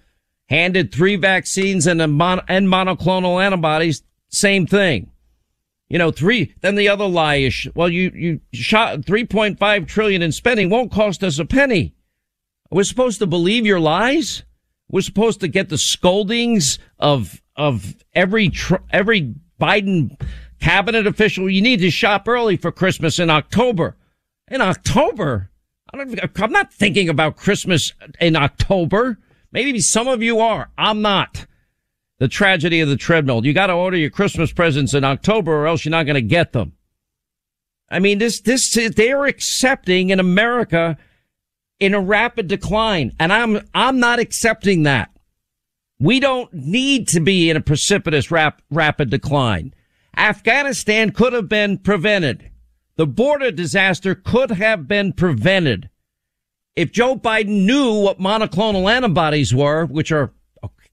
handed 0.48 0.92
three 0.92 1.16
vaccines 1.16 1.86
and, 1.86 2.00
mon- 2.14 2.42
and 2.48 2.68
monoclonal 2.68 3.42
antibodies, 3.42 4.02
same 4.28 4.66
thing. 4.66 5.10
You 5.88 5.98
know, 5.98 6.10
three, 6.10 6.54
then 6.60 6.74
the 6.74 6.88
other 6.88 7.06
lie 7.06 7.36
is, 7.36 7.68
well, 7.74 7.88
you, 7.88 8.10
you 8.14 8.40
shot 8.52 9.00
3.5 9.00 9.86
trillion 9.86 10.20
in 10.20 10.32
spending 10.32 10.68
won't 10.68 10.92
cost 10.92 11.24
us 11.24 11.38
a 11.38 11.46
penny. 11.46 11.94
We're 12.70 12.84
supposed 12.84 13.18
to 13.20 13.26
believe 13.26 13.64
your 13.64 13.80
lies? 13.80 14.42
We're 14.90 15.00
supposed 15.00 15.40
to 15.40 15.48
get 15.48 15.70
the 15.70 15.78
scoldings 15.78 16.78
of, 16.98 17.42
of 17.56 17.96
every, 18.14 18.50
tr- 18.50 18.76
every 18.90 19.34
Biden 19.58 20.20
cabinet 20.60 21.06
official. 21.06 21.48
You 21.48 21.62
need 21.62 21.80
to 21.80 21.90
shop 21.90 22.28
early 22.28 22.56
for 22.56 22.70
Christmas 22.70 23.18
in 23.18 23.30
October. 23.30 23.96
In 24.50 24.60
October? 24.60 25.50
I'm 25.92 26.52
not 26.52 26.72
thinking 26.72 27.08
about 27.08 27.36
Christmas 27.36 27.92
in 28.20 28.36
October. 28.36 29.18
Maybe 29.52 29.80
some 29.80 30.08
of 30.08 30.22
you 30.22 30.40
are. 30.40 30.70
I'm 30.76 31.02
not. 31.02 31.46
The 32.18 32.28
tragedy 32.28 32.80
of 32.80 32.88
the 32.88 32.96
treadmill. 32.96 33.46
You 33.46 33.52
got 33.52 33.68
to 33.68 33.72
order 33.72 33.96
your 33.96 34.10
Christmas 34.10 34.52
presents 34.52 34.94
in 34.94 35.04
October 35.04 35.52
or 35.52 35.66
else 35.66 35.84
you're 35.84 35.90
not 35.90 36.06
going 36.06 36.14
to 36.14 36.22
get 36.22 36.52
them. 36.52 36.72
I 37.90 38.00
mean, 38.00 38.18
this, 38.18 38.40
this, 38.40 38.76
they're 38.94 39.24
accepting 39.24 40.10
in 40.10 40.20
America 40.20 40.98
in 41.80 41.94
a 41.94 42.00
rapid 42.00 42.48
decline. 42.48 43.12
And 43.18 43.32
I'm, 43.32 43.66
I'm 43.72 43.98
not 43.98 44.18
accepting 44.18 44.82
that. 44.82 45.10
We 46.00 46.20
don't 46.20 46.52
need 46.52 47.08
to 47.08 47.20
be 47.20 47.50
in 47.50 47.56
a 47.56 47.62
precipitous 47.62 48.30
rap, 48.30 48.62
rapid 48.70 49.10
decline. 49.10 49.74
Afghanistan 50.16 51.10
could 51.10 51.32
have 51.32 51.48
been 51.48 51.78
prevented. 51.78 52.50
The 52.96 53.06
border 53.06 53.50
disaster 53.50 54.14
could 54.14 54.50
have 54.50 54.88
been 54.88 55.12
prevented. 55.12 55.88
If 56.78 56.92
Joe 56.92 57.16
Biden 57.16 57.64
knew 57.66 57.92
what 58.02 58.20
monoclonal 58.20 58.88
antibodies 58.88 59.52
were, 59.52 59.86
which 59.86 60.12
are, 60.12 60.30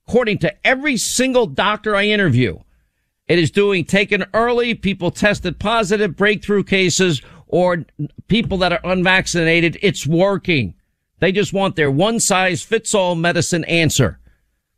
according 0.07 0.39
to 0.39 0.67
every 0.67 0.97
single 0.97 1.45
doctor 1.45 1.95
I 1.95 2.05
interview, 2.05 2.57
it 3.27 3.37
is 3.37 3.51
doing 3.51 3.85
taken 3.85 4.25
early, 4.33 4.73
people 4.73 5.11
tested 5.11 5.59
positive, 5.59 6.15
breakthrough 6.15 6.63
cases, 6.63 7.21
or 7.45 7.85
people 8.27 8.57
that 8.57 8.73
are 8.73 8.79
unvaccinated. 8.83 9.77
It's 9.83 10.07
working. 10.07 10.73
They 11.19 11.31
just 11.31 11.53
want 11.53 11.75
their 11.75 11.91
one 11.91 12.19
size 12.19 12.63
fits 12.63 12.95
all 12.95 13.13
medicine 13.13 13.63
answer. 13.65 14.19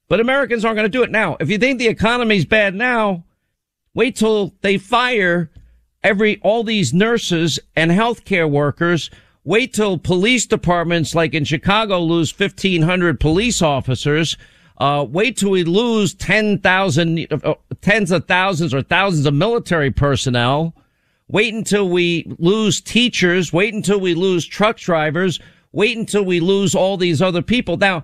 But 0.10 0.20
Americans 0.20 0.66
aren't 0.66 0.76
going 0.76 0.92
to 0.92 0.98
do 0.98 1.04
it 1.04 1.12
now. 1.12 1.38
If 1.40 1.50
you 1.50 1.58
think 1.58 1.80
the 1.80 1.88
economy's 1.88 2.44
bad 2.44 2.76
now, 2.76 3.24
wait 3.94 4.18
till 4.18 4.56
they 4.60 4.78
fire 4.78 5.52
every, 6.04 6.42
all 6.42 6.66
these 6.66 6.94
nurses 6.94 7.62
and 7.78 7.92
healthcare 7.92 8.50
workers. 8.52 9.10
Wait 9.48 9.72
till 9.72 9.98
police 9.98 10.46
departments 10.46 11.16
like 11.16 11.34
in 11.34 11.46
Chicago 11.46 12.02
lose 12.02 12.38
1500 12.38 13.18
police 13.18 13.62
officers. 13.62 14.36
Uh, 14.78 15.06
wait 15.10 15.38
till 15.38 15.52
we 15.52 15.64
lose 15.64 16.14
10,000, 16.14 17.28
uh, 17.32 17.54
tens 17.80 18.12
of 18.12 18.28
thousands 18.28 18.74
or 18.74 18.82
thousands 18.82 19.26
of 19.26 19.34
military 19.34 19.90
personnel. 19.90 20.76
Wait 21.30 21.54
until 21.54 21.88
we 21.88 22.30
lose 22.38 22.82
teachers. 22.82 23.54
Wait 23.54 23.74
until 23.74 24.02
we 24.02 24.14
lose 24.14 24.46
truck 24.46 24.76
drivers. 24.76 25.40
Wait 25.72 25.98
until 25.98 26.26
we 26.26 26.42
lose 26.42 26.76
all 26.76 26.98
these 26.98 27.22
other 27.22 27.42
people. 27.42 27.78
Now, 27.78 28.04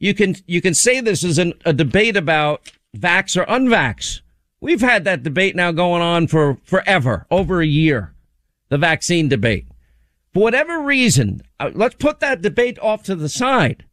you 0.00 0.12
can, 0.12 0.34
you 0.48 0.60
can 0.60 0.74
say 0.74 1.00
this 1.00 1.22
is 1.22 1.38
an, 1.38 1.52
a 1.64 1.72
debate 1.72 2.16
about 2.16 2.62
vax 2.98 3.40
or 3.40 3.46
unvax. 3.46 4.22
We've 4.60 4.80
had 4.80 5.04
that 5.04 5.22
debate 5.22 5.54
now 5.54 5.70
going 5.70 6.02
on 6.02 6.26
for 6.26 6.58
forever, 6.64 7.28
over 7.30 7.60
a 7.60 7.66
year. 7.66 8.12
The 8.70 8.78
vaccine 8.78 9.28
debate. 9.28 9.69
For 10.32 10.42
whatever 10.42 10.80
reason, 10.80 11.42
uh, 11.58 11.70
let's 11.74 11.96
put 11.96 12.20
that 12.20 12.42
debate 12.42 12.78
off 12.78 13.02
to 13.04 13.16
the 13.16 13.28
side. 13.28 13.84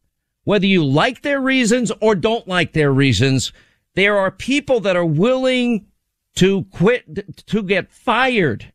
Whether 0.44 0.68
you 0.68 0.86
like 0.86 1.22
their 1.22 1.42
reasons 1.42 1.92
or 2.00 2.16
don't 2.16 2.48
like 2.48 2.74
their 2.74 2.92
reasons, 2.92 3.52
there 3.96 4.18
are 4.18 4.32
people 4.32 4.80
that 4.82 4.96
are 4.96 5.06
willing 5.06 5.88
to 6.36 6.66
quit, 6.66 7.46
to 7.48 7.64
get 7.64 7.92
fired 7.92 8.72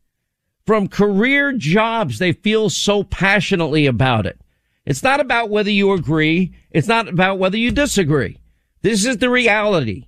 from 0.65 0.87
career 0.87 1.53
jobs 1.53 2.19
they 2.19 2.33
feel 2.33 2.69
so 2.69 3.03
passionately 3.03 3.85
about 3.85 4.25
it. 4.25 4.39
It's 4.85 5.03
not 5.03 5.19
about 5.19 5.49
whether 5.49 5.71
you 5.71 5.93
agree. 5.93 6.53
It's 6.71 6.87
not 6.87 7.07
about 7.07 7.39
whether 7.39 7.57
you 7.57 7.71
disagree. 7.71 8.39
This 8.81 9.05
is 9.05 9.17
the 9.17 9.29
reality. 9.29 10.07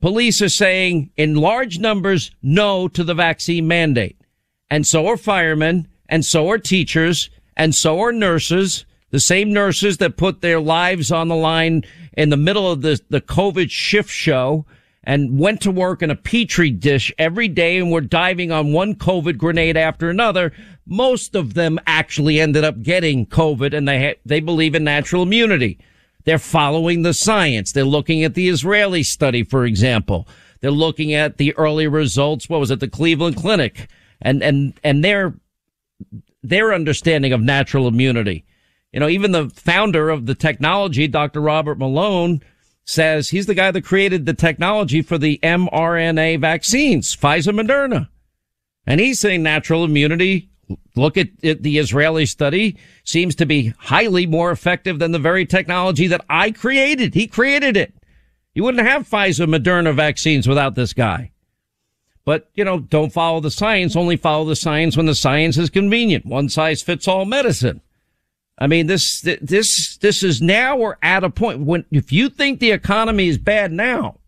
Police 0.00 0.40
are 0.40 0.48
saying 0.48 1.10
in 1.16 1.34
large 1.34 1.78
numbers 1.78 2.30
no 2.42 2.88
to 2.88 3.04
the 3.04 3.14
vaccine 3.14 3.68
mandate. 3.68 4.18
And 4.70 4.86
so 4.86 5.06
are 5.06 5.16
firemen, 5.16 5.88
and 6.08 6.24
so 6.24 6.48
are 6.50 6.58
teachers, 6.58 7.30
and 7.56 7.74
so 7.74 8.00
are 8.00 8.12
nurses, 8.12 8.84
the 9.10 9.20
same 9.20 9.52
nurses 9.52 9.98
that 9.98 10.16
put 10.16 10.40
their 10.40 10.60
lives 10.60 11.10
on 11.10 11.28
the 11.28 11.36
line 11.36 11.84
in 12.12 12.30
the 12.30 12.36
middle 12.36 12.70
of 12.70 12.82
the, 12.82 13.00
the 13.08 13.20
COVID 13.20 13.70
shift 13.70 14.10
show 14.10 14.66
and 15.04 15.38
went 15.38 15.60
to 15.60 15.70
work 15.70 16.02
in 16.02 16.10
a 16.10 16.16
petri 16.16 16.70
dish 16.70 17.12
every 17.16 17.46
day 17.46 17.78
and 17.78 17.92
were 17.92 18.00
diving 18.00 18.50
on 18.50 18.72
one 18.72 18.94
COVID 18.94 19.38
grenade 19.38 19.76
after 19.76 20.10
another. 20.10 20.52
Most 20.84 21.36
of 21.36 21.54
them 21.54 21.78
actually 21.86 22.40
ended 22.40 22.64
up 22.64 22.82
getting 22.82 23.24
COVID 23.26 23.72
and 23.72 23.86
they, 23.86 24.04
ha- 24.04 24.20
they 24.24 24.40
believe 24.40 24.74
in 24.74 24.82
natural 24.82 25.22
immunity. 25.22 25.78
They're 26.24 26.38
following 26.38 27.02
the 27.02 27.14
science. 27.14 27.70
They're 27.70 27.84
looking 27.84 28.24
at 28.24 28.34
the 28.34 28.48
Israeli 28.48 29.04
study, 29.04 29.44
for 29.44 29.64
example. 29.64 30.26
They're 30.60 30.72
looking 30.72 31.14
at 31.14 31.36
the 31.36 31.56
early 31.56 31.86
results. 31.86 32.48
What 32.48 32.58
was 32.58 32.72
it? 32.72 32.80
The 32.80 32.88
Cleveland 32.88 33.36
Clinic 33.36 33.88
and, 34.20 34.42
and, 34.42 34.74
and 34.82 35.04
their, 35.04 35.34
their 36.42 36.72
understanding 36.72 37.32
of 37.32 37.40
natural 37.40 37.88
immunity. 37.88 38.44
You 38.92 39.00
know, 39.00 39.08
even 39.08 39.32
the 39.32 39.50
founder 39.50 40.08
of 40.10 40.26
the 40.26 40.34
technology, 40.34 41.08
Dr. 41.08 41.40
Robert 41.40 41.78
Malone, 41.78 42.40
says 42.84 43.30
he's 43.30 43.46
the 43.46 43.54
guy 43.54 43.70
that 43.70 43.84
created 43.84 44.24
the 44.24 44.34
technology 44.34 45.02
for 45.02 45.18
the 45.18 45.38
mRNA 45.42 46.40
vaccines, 46.40 47.14
Pfizer 47.16 47.52
Moderna. 47.52 48.08
And 48.86 49.00
he's 49.00 49.18
saying 49.18 49.42
natural 49.42 49.84
immunity, 49.84 50.48
look 50.94 51.16
at 51.16 51.28
it, 51.42 51.62
the 51.62 51.78
Israeli 51.78 52.26
study, 52.26 52.78
seems 53.02 53.34
to 53.34 53.46
be 53.46 53.74
highly 53.78 54.26
more 54.26 54.52
effective 54.52 55.00
than 55.00 55.10
the 55.10 55.18
very 55.18 55.44
technology 55.44 56.06
that 56.06 56.24
I 56.30 56.52
created. 56.52 57.14
He 57.14 57.26
created 57.26 57.76
it. 57.76 57.92
You 58.54 58.62
wouldn't 58.62 58.86
have 58.86 59.08
Pfizer 59.08 59.46
Moderna 59.46 59.94
vaccines 59.94 60.48
without 60.48 60.76
this 60.76 60.92
guy. 60.92 61.32
But, 62.26 62.50
you 62.54 62.64
know, 62.64 62.80
don't 62.80 63.12
follow 63.12 63.40
the 63.40 63.52
science, 63.52 63.94
only 63.94 64.16
follow 64.16 64.44
the 64.44 64.56
science 64.56 64.96
when 64.96 65.06
the 65.06 65.14
science 65.14 65.56
is 65.56 65.70
convenient. 65.70 66.26
One 66.26 66.48
size 66.48 66.82
fits 66.82 67.06
all 67.06 67.24
medicine. 67.24 67.80
I 68.58 68.66
mean, 68.66 68.88
this, 68.88 69.20
this, 69.20 69.96
this 69.98 70.22
is 70.22 70.42
now 70.42 70.76
we're 70.76 70.96
at 71.02 71.22
a 71.22 71.30
point 71.30 71.60
when, 71.60 71.84
if 71.92 72.10
you 72.10 72.28
think 72.28 72.58
the 72.58 72.72
economy 72.72 73.28
is 73.28 73.38
bad 73.38 73.70
now, 73.70 74.18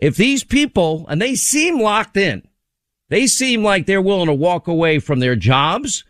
if 0.00 0.16
these 0.16 0.44
people, 0.44 1.04
and 1.08 1.20
they 1.20 1.34
seem 1.34 1.78
locked 1.78 2.16
in, 2.16 2.48
they 3.10 3.26
seem 3.26 3.62
like 3.62 3.84
they're 3.84 4.00
willing 4.00 4.28
to 4.28 4.34
walk 4.34 4.66
away 4.66 4.98
from 4.98 5.20
their 5.20 5.36
jobs, 5.36 6.04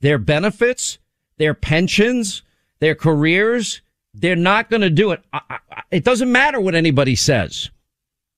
their 0.00 0.18
benefits, 0.18 0.98
their 1.38 1.54
pensions, 1.54 2.42
their 2.78 2.94
careers. 2.94 3.82
They're 4.14 4.36
not 4.36 4.70
going 4.70 4.82
to 4.82 4.90
do 4.90 5.10
it. 5.10 5.24
I, 5.32 5.40
I, 5.48 5.82
it 5.90 6.04
doesn't 6.04 6.30
matter 6.30 6.60
what 6.60 6.74
anybody 6.76 7.16
says. 7.16 7.70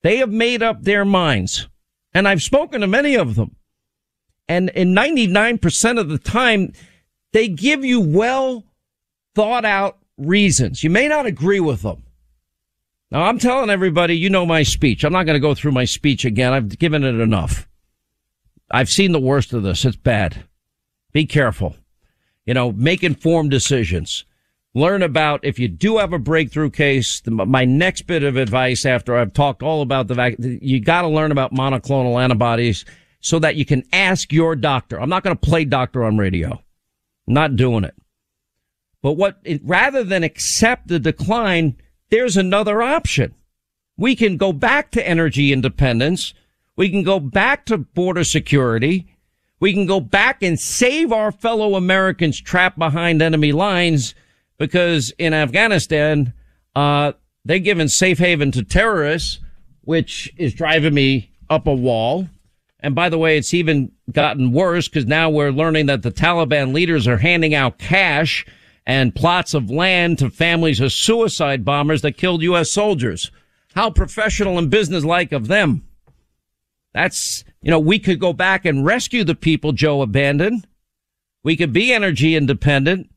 They 0.02 0.18
have 0.18 0.30
made 0.30 0.62
up 0.62 0.82
their 0.82 1.04
minds. 1.04 1.68
And 2.14 2.28
I've 2.28 2.42
spoken 2.42 2.80
to 2.80 2.86
many 2.86 3.14
of 3.14 3.34
them. 3.34 3.56
And 4.48 4.68
in 4.70 4.94
99% 4.94 5.98
of 5.98 6.08
the 6.08 6.18
time, 6.18 6.72
they 7.32 7.48
give 7.48 7.84
you 7.84 8.00
well 8.00 8.64
thought 9.34 9.64
out 9.64 9.98
reasons. 10.18 10.84
You 10.84 10.90
may 10.90 11.08
not 11.08 11.26
agree 11.26 11.60
with 11.60 11.82
them. 11.82 12.04
Now 13.10 13.22
I'm 13.24 13.38
telling 13.38 13.70
everybody, 13.70 14.16
you 14.16 14.30
know 14.30 14.46
my 14.46 14.62
speech. 14.62 15.04
I'm 15.04 15.12
not 15.12 15.26
going 15.26 15.36
to 15.36 15.40
go 15.40 15.54
through 15.54 15.72
my 15.72 15.84
speech 15.84 16.24
again. 16.24 16.52
I've 16.52 16.78
given 16.78 17.04
it 17.04 17.20
enough. 17.20 17.68
I've 18.70 18.88
seen 18.88 19.12
the 19.12 19.20
worst 19.20 19.52
of 19.52 19.62
this. 19.62 19.84
It's 19.84 19.96
bad. 19.96 20.44
Be 21.12 21.26
careful. 21.26 21.76
You 22.46 22.54
know, 22.54 22.72
make 22.72 23.02
informed 23.02 23.50
decisions. 23.50 24.24
Learn 24.74 25.02
about 25.02 25.44
if 25.44 25.58
you 25.58 25.68
do 25.68 25.98
have 25.98 26.12
a 26.14 26.18
breakthrough 26.18 26.70
case. 26.70 27.20
The, 27.20 27.30
my 27.30 27.64
next 27.64 28.02
bit 28.02 28.22
of 28.22 28.36
advice 28.36 28.86
after 28.86 29.16
I've 29.16 29.34
talked 29.34 29.62
all 29.62 29.82
about 29.82 30.08
the 30.08 30.14
vac, 30.14 30.36
you 30.38 30.80
got 30.80 31.02
to 31.02 31.08
learn 31.08 31.30
about 31.30 31.52
monoclonal 31.52 32.22
antibodies 32.22 32.84
so 33.20 33.38
that 33.38 33.56
you 33.56 33.66
can 33.66 33.84
ask 33.92 34.32
your 34.32 34.56
doctor. 34.56 35.00
I'm 35.00 35.10
not 35.10 35.22
going 35.22 35.36
to 35.36 35.40
play 35.40 35.64
doctor 35.64 36.04
on 36.04 36.16
radio. 36.16 36.62
Not 37.26 37.56
doing 37.56 37.84
it. 37.84 37.94
But 39.02 39.12
what, 39.12 39.44
rather 39.62 40.04
than 40.04 40.24
accept 40.24 40.88
the 40.88 40.98
decline, 40.98 41.76
there's 42.10 42.36
another 42.36 42.82
option. 42.82 43.34
We 43.98 44.16
can 44.16 44.36
go 44.38 44.52
back 44.52 44.90
to 44.92 45.06
energy 45.06 45.52
independence. 45.52 46.32
We 46.76 46.88
can 46.88 47.02
go 47.02 47.20
back 47.20 47.66
to 47.66 47.78
border 47.78 48.24
security. 48.24 49.06
We 49.60 49.72
can 49.72 49.86
go 49.86 50.00
back 50.00 50.42
and 50.42 50.58
save 50.58 51.12
our 51.12 51.30
fellow 51.30 51.74
Americans 51.74 52.40
trapped 52.40 52.78
behind 52.78 53.20
enemy 53.20 53.52
lines 53.52 54.14
because 54.62 55.10
in 55.18 55.34
Afghanistan, 55.34 56.32
uh, 56.76 57.10
they're 57.44 57.58
giving 57.58 57.88
safe 57.88 58.20
haven 58.20 58.52
to 58.52 58.62
terrorists, 58.62 59.40
which 59.80 60.32
is 60.36 60.54
driving 60.54 60.94
me 60.94 61.32
up 61.50 61.66
a 61.66 61.74
wall. 61.74 62.28
And 62.78 62.94
by 62.94 63.08
the 63.08 63.18
way, 63.18 63.36
it's 63.36 63.52
even 63.52 63.90
gotten 64.12 64.52
worse 64.52 64.86
because 64.86 65.04
now 65.04 65.28
we're 65.30 65.50
learning 65.50 65.86
that 65.86 66.02
the 66.02 66.12
Taliban 66.12 66.72
leaders 66.72 67.08
are 67.08 67.16
handing 67.16 67.56
out 67.56 67.78
cash 67.78 68.46
and 68.86 69.12
plots 69.12 69.52
of 69.52 69.68
land 69.68 70.20
to 70.20 70.30
families 70.30 70.78
of 70.78 70.92
suicide 70.92 71.64
bombers 71.64 72.02
that 72.02 72.16
killed 72.16 72.42
U.S. 72.42 72.70
soldiers. 72.70 73.32
How 73.74 73.90
professional 73.90 74.58
and 74.58 74.70
businesslike 74.70 75.32
of 75.32 75.48
them. 75.48 75.82
That's, 76.94 77.42
you 77.62 77.72
know, 77.72 77.80
we 77.80 77.98
could 77.98 78.20
go 78.20 78.32
back 78.32 78.64
and 78.64 78.86
rescue 78.86 79.24
the 79.24 79.34
people 79.34 79.72
Joe 79.72 80.02
abandoned. 80.02 80.68
We 81.42 81.56
could 81.56 81.72
be 81.72 81.92
energy 81.92 82.36
independent. 82.36 83.08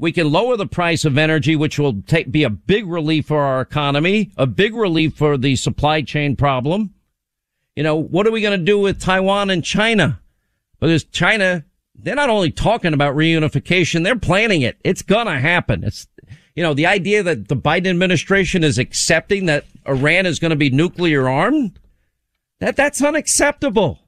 We 0.00 0.12
can 0.12 0.32
lower 0.32 0.56
the 0.56 0.66
price 0.66 1.04
of 1.04 1.18
energy, 1.18 1.54
which 1.54 1.78
will 1.78 2.02
take, 2.02 2.32
be 2.32 2.42
a 2.42 2.50
big 2.50 2.86
relief 2.86 3.26
for 3.26 3.40
our 3.40 3.60
economy, 3.60 4.32
a 4.36 4.46
big 4.46 4.74
relief 4.74 5.14
for 5.14 5.36
the 5.36 5.56
supply 5.56 6.02
chain 6.02 6.36
problem. 6.36 6.94
You 7.76 7.82
know, 7.82 7.96
what 7.96 8.26
are 8.26 8.32
we 8.32 8.40
going 8.40 8.58
to 8.58 8.64
do 8.64 8.78
with 8.78 9.00
Taiwan 9.00 9.50
and 9.50 9.62
China? 9.62 10.20
Because 10.80 11.04
China 11.04 11.64
they're 12.02 12.14
not 12.14 12.30
only 12.30 12.50
talking 12.50 12.94
about 12.94 13.14
reunification, 13.14 14.04
they're 14.04 14.16
planning 14.16 14.62
it. 14.62 14.78
It's 14.84 15.02
gonna 15.02 15.38
happen. 15.38 15.84
It's, 15.84 16.06
you 16.54 16.62
know, 16.62 16.74
the 16.74 16.86
idea 16.86 17.22
that 17.22 17.48
the 17.48 17.56
Biden 17.56 17.88
administration 17.88 18.64
is 18.64 18.78
accepting 18.78 19.46
that 19.46 19.64
Iran 19.86 20.26
is 20.26 20.38
going 20.38 20.50
to 20.50 20.56
be 20.56 20.70
nuclear 20.70 21.28
armed, 21.28 21.78
that, 22.58 22.76
that's 22.76 23.02
unacceptable. 23.02 24.00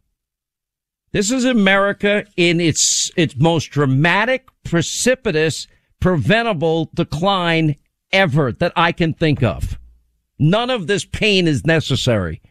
This 1.12 1.30
is 1.30 1.44
America 1.44 2.24
in 2.36 2.60
its, 2.60 3.10
its 3.16 3.36
most 3.36 3.66
dramatic, 3.66 4.48
precipitous, 4.64 5.66
preventable 6.02 6.90
decline 6.94 7.76
ever 8.12 8.50
that 8.52 8.72
I 8.74 8.90
can 8.92 9.14
think 9.14 9.42
of. 9.42 9.78
None 10.38 10.68
of 10.68 10.88
this 10.88 11.04
pain 11.04 11.46
is 11.46 11.64
necessary. 11.64 12.42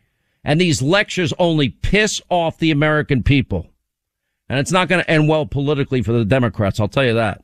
And 0.44 0.60
these 0.60 0.82
lectures 0.82 1.34
only 1.38 1.70
piss 1.70 2.22
off 2.30 2.58
the 2.58 2.72
American 2.72 3.22
people. 3.22 3.68
And 4.48 4.58
it's 4.58 4.72
not 4.72 4.88
going 4.88 5.04
to 5.04 5.12
end 5.12 5.28
well 5.28 5.46
politically 5.46 6.02
for 6.02 6.14
the 6.14 6.26
Democrats. 6.26 6.80
I'll 6.80 6.88
tell 6.88 7.06
you 7.06 7.14
that. 7.16 7.44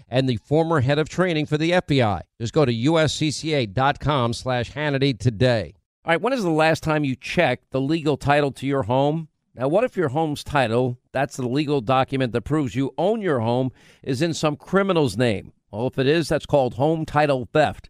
and 0.11 0.27
the 0.27 0.37
former 0.37 0.81
head 0.81 0.99
of 0.99 1.09
training 1.09 1.47
for 1.47 1.57
the 1.57 1.71
FBI. 1.71 2.21
Just 2.39 2.53
go 2.53 2.65
to 2.65 2.73
uscca.com 2.73 4.33
slash 4.33 4.73
Hannity 4.73 5.17
today. 5.17 5.73
All 6.03 6.11
right, 6.11 6.21
when 6.21 6.33
is 6.33 6.43
the 6.43 6.49
last 6.49 6.83
time 6.83 7.03
you 7.03 7.15
checked 7.15 7.71
the 7.71 7.81
legal 7.81 8.17
title 8.17 8.51
to 8.51 8.67
your 8.67 8.83
home? 8.83 9.29
Now, 9.55 9.67
what 9.67 9.83
if 9.83 9.95
your 9.95 10.09
home's 10.09 10.43
title, 10.43 10.99
that's 11.13 11.37
the 11.37 11.47
legal 11.47 11.81
document 11.81 12.33
that 12.33 12.41
proves 12.41 12.75
you 12.75 12.93
own 12.97 13.21
your 13.21 13.39
home, 13.39 13.71
is 14.03 14.21
in 14.21 14.33
some 14.33 14.55
criminal's 14.55 15.17
name? 15.17 15.53
Well, 15.71 15.87
if 15.87 15.97
it 15.97 16.07
is, 16.07 16.27
that's 16.27 16.45
called 16.45 16.73
home 16.73 17.05
title 17.05 17.47
theft 17.53 17.89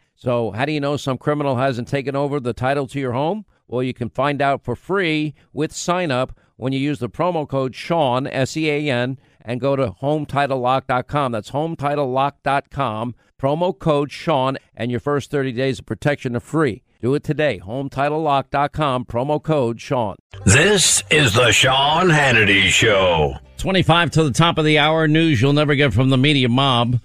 So, 0.21 0.51
how 0.51 0.65
do 0.65 0.71
you 0.71 0.79
know 0.79 0.97
some 0.97 1.17
criminal 1.17 1.55
hasn't 1.55 1.87
taken 1.87 2.15
over 2.15 2.39
the 2.39 2.53
title 2.53 2.85
to 2.89 2.99
your 2.99 3.13
home? 3.13 3.43
Well, 3.67 3.81
you 3.81 3.91
can 3.91 4.11
find 4.11 4.39
out 4.39 4.63
for 4.63 4.75
free 4.75 5.33
with 5.51 5.71
sign 5.71 6.11
up 6.11 6.37
when 6.57 6.73
you 6.73 6.79
use 6.79 6.99
the 6.99 7.09
promo 7.09 7.49
code 7.49 7.73
Sean, 7.73 8.27
S 8.27 8.55
E 8.55 8.69
A 8.69 8.91
N, 8.91 9.17
and 9.43 9.59
go 9.59 9.75
to 9.75 9.95
HometitleLock.com. 9.99 11.31
That's 11.31 11.49
HometitleLock.com. 11.49 13.15
Promo 13.41 13.79
code 13.79 14.11
Sean, 14.11 14.59
and 14.75 14.91
your 14.91 14.99
first 14.99 15.31
30 15.31 15.53
days 15.53 15.79
of 15.79 15.87
protection 15.87 16.35
are 16.35 16.39
free. 16.39 16.83
Do 17.01 17.15
it 17.15 17.23
today. 17.23 17.59
HometitleLock.com. 17.65 19.05
Promo 19.05 19.41
code 19.41 19.81
Sean. 19.81 20.17
This 20.45 21.01
is 21.09 21.33
the 21.33 21.51
Sean 21.51 22.09
Hannity 22.09 22.67
Show. 22.67 23.37
25 23.57 24.11
to 24.11 24.23
the 24.23 24.31
top 24.31 24.59
of 24.59 24.65
the 24.65 24.77
hour. 24.77 25.07
News 25.07 25.41
you'll 25.41 25.53
never 25.53 25.73
get 25.73 25.95
from 25.95 26.11
the 26.11 26.17
media 26.17 26.47
mob. 26.47 26.99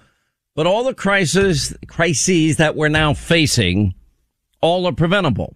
But 0.56 0.66
all 0.66 0.84
the 0.84 0.94
crises, 0.94 1.76
crises 1.86 2.56
that 2.56 2.74
we're 2.74 2.88
now 2.88 3.12
facing, 3.12 3.94
all 4.62 4.86
are 4.86 4.92
preventable. 4.92 5.54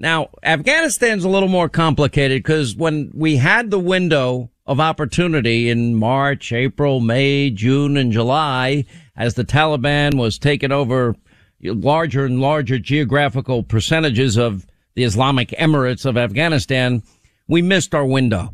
Now, 0.00 0.30
Afghanistan's 0.42 1.24
a 1.24 1.28
little 1.28 1.48
more 1.48 1.68
complicated 1.68 2.42
because 2.42 2.74
when 2.74 3.12
we 3.14 3.36
had 3.36 3.70
the 3.70 3.78
window 3.78 4.50
of 4.66 4.80
opportunity 4.80 5.70
in 5.70 5.94
March, 5.94 6.52
April, 6.52 6.98
May, 6.98 7.50
June, 7.50 7.96
and 7.96 8.10
July, 8.10 8.84
as 9.16 9.34
the 9.34 9.44
Taliban 9.44 10.18
was 10.18 10.36
taking 10.36 10.72
over 10.72 11.14
larger 11.62 12.24
and 12.24 12.40
larger 12.40 12.80
geographical 12.80 13.62
percentages 13.62 14.36
of 14.36 14.66
the 14.94 15.04
Islamic 15.04 15.50
Emirates 15.50 16.04
of 16.04 16.16
Afghanistan, 16.16 17.04
we 17.46 17.62
missed 17.62 17.94
our 17.94 18.04
window. 18.04 18.52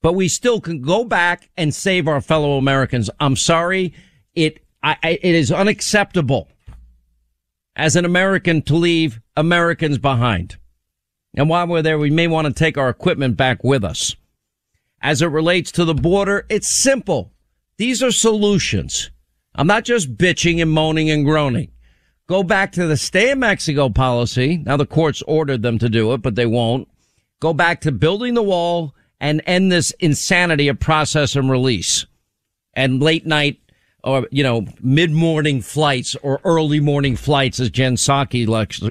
But 0.00 0.14
we 0.14 0.28
still 0.28 0.62
can 0.62 0.80
go 0.80 1.04
back 1.04 1.50
and 1.58 1.74
save 1.74 2.08
our 2.08 2.22
fellow 2.22 2.56
Americans. 2.56 3.10
I'm 3.20 3.36
sorry. 3.36 3.92
It 4.34 4.62
I, 4.82 4.96
I, 5.02 5.10
it 5.22 5.34
is 5.34 5.52
unacceptable 5.52 6.48
as 7.76 7.96
an 7.96 8.04
American 8.04 8.62
to 8.62 8.76
leave 8.76 9.20
Americans 9.36 9.98
behind. 9.98 10.56
And 11.34 11.48
while 11.48 11.66
we're 11.66 11.82
there, 11.82 11.98
we 11.98 12.10
may 12.10 12.26
want 12.26 12.46
to 12.46 12.52
take 12.52 12.76
our 12.76 12.88
equipment 12.88 13.36
back 13.36 13.62
with 13.62 13.84
us. 13.84 14.16
As 15.00 15.22
it 15.22 15.26
relates 15.26 15.72
to 15.72 15.84
the 15.84 15.94
border, 15.94 16.46
it's 16.48 16.82
simple. 16.82 17.32
These 17.76 18.02
are 18.02 18.10
solutions. 18.10 19.10
I'm 19.54 19.66
not 19.66 19.84
just 19.84 20.16
bitching 20.16 20.60
and 20.60 20.70
moaning 20.70 21.10
and 21.10 21.24
groaning. 21.24 21.70
Go 22.26 22.42
back 22.42 22.72
to 22.72 22.86
the 22.86 22.96
stay 22.96 23.30
in 23.30 23.40
Mexico 23.40 23.88
policy. 23.88 24.58
Now 24.58 24.76
the 24.76 24.86
courts 24.86 25.22
ordered 25.26 25.62
them 25.62 25.78
to 25.78 25.88
do 25.88 26.12
it, 26.12 26.22
but 26.22 26.34
they 26.34 26.46
won't. 26.46 26.88
Go 27.40 27.52
back 27.54 27.80
to 27.82 27.92
building 27.92 28.34
the 28.34 28.42
wall 28.42 28.94
and 29.18 29.42
end 29.46 29.72
this 29.72 29.90
insanity 29.98 30.68
of 30.68 30.78
process 30.78 31.34
and 31.34 31.50
release 31.50 32.06
and 32.74 33.02
late 33.02 33.26
night 33.26 33.60
or, 34.04 34.26
you 34.30 34.42
know, 34.42 34.66
mid-morning 34.80 35.60
flights 35.60 36.16
or 36.22 36.40
early 36.44 36.80
morning 36.80 37.16
flights 37.16 37.60
as 37.60 37.70
Jen 37.70 37.96
Psaki 37.96 38.46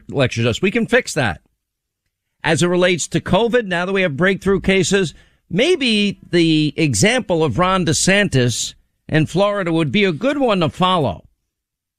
lectures 0.08 0.46
us. 0.46 0.62
We 0.62 0.72
can 0.72 0.88
fix 0.88 1.14
that. 1.14 1.42
As 2.44 2.64
it 2.64 2.68
relates 2.68 3.08
to 3.10 3.20
COVID, 3.20 3.66
now 3.66 3.86
that 3.86 3.94
we 3.94 4.02
have 4.04 4.16
breakthrough 4.16 4.62
cases, 4.62 5.14
maybe 5.50 6.20
the 6.30 6.74
example 6.78 7.44
of 7.44 7.60
Ron 7.60 7.86
DeSantis 7.86 8.76
in 9.08 9.26
Florida 9.26 9.74
would 9.74 9.92
be 9.92 10.06
a 10.06 10.12
good 10.12 10.38
one 10.38 10.60
to 10.62 10.70
follow. 10.70 11.26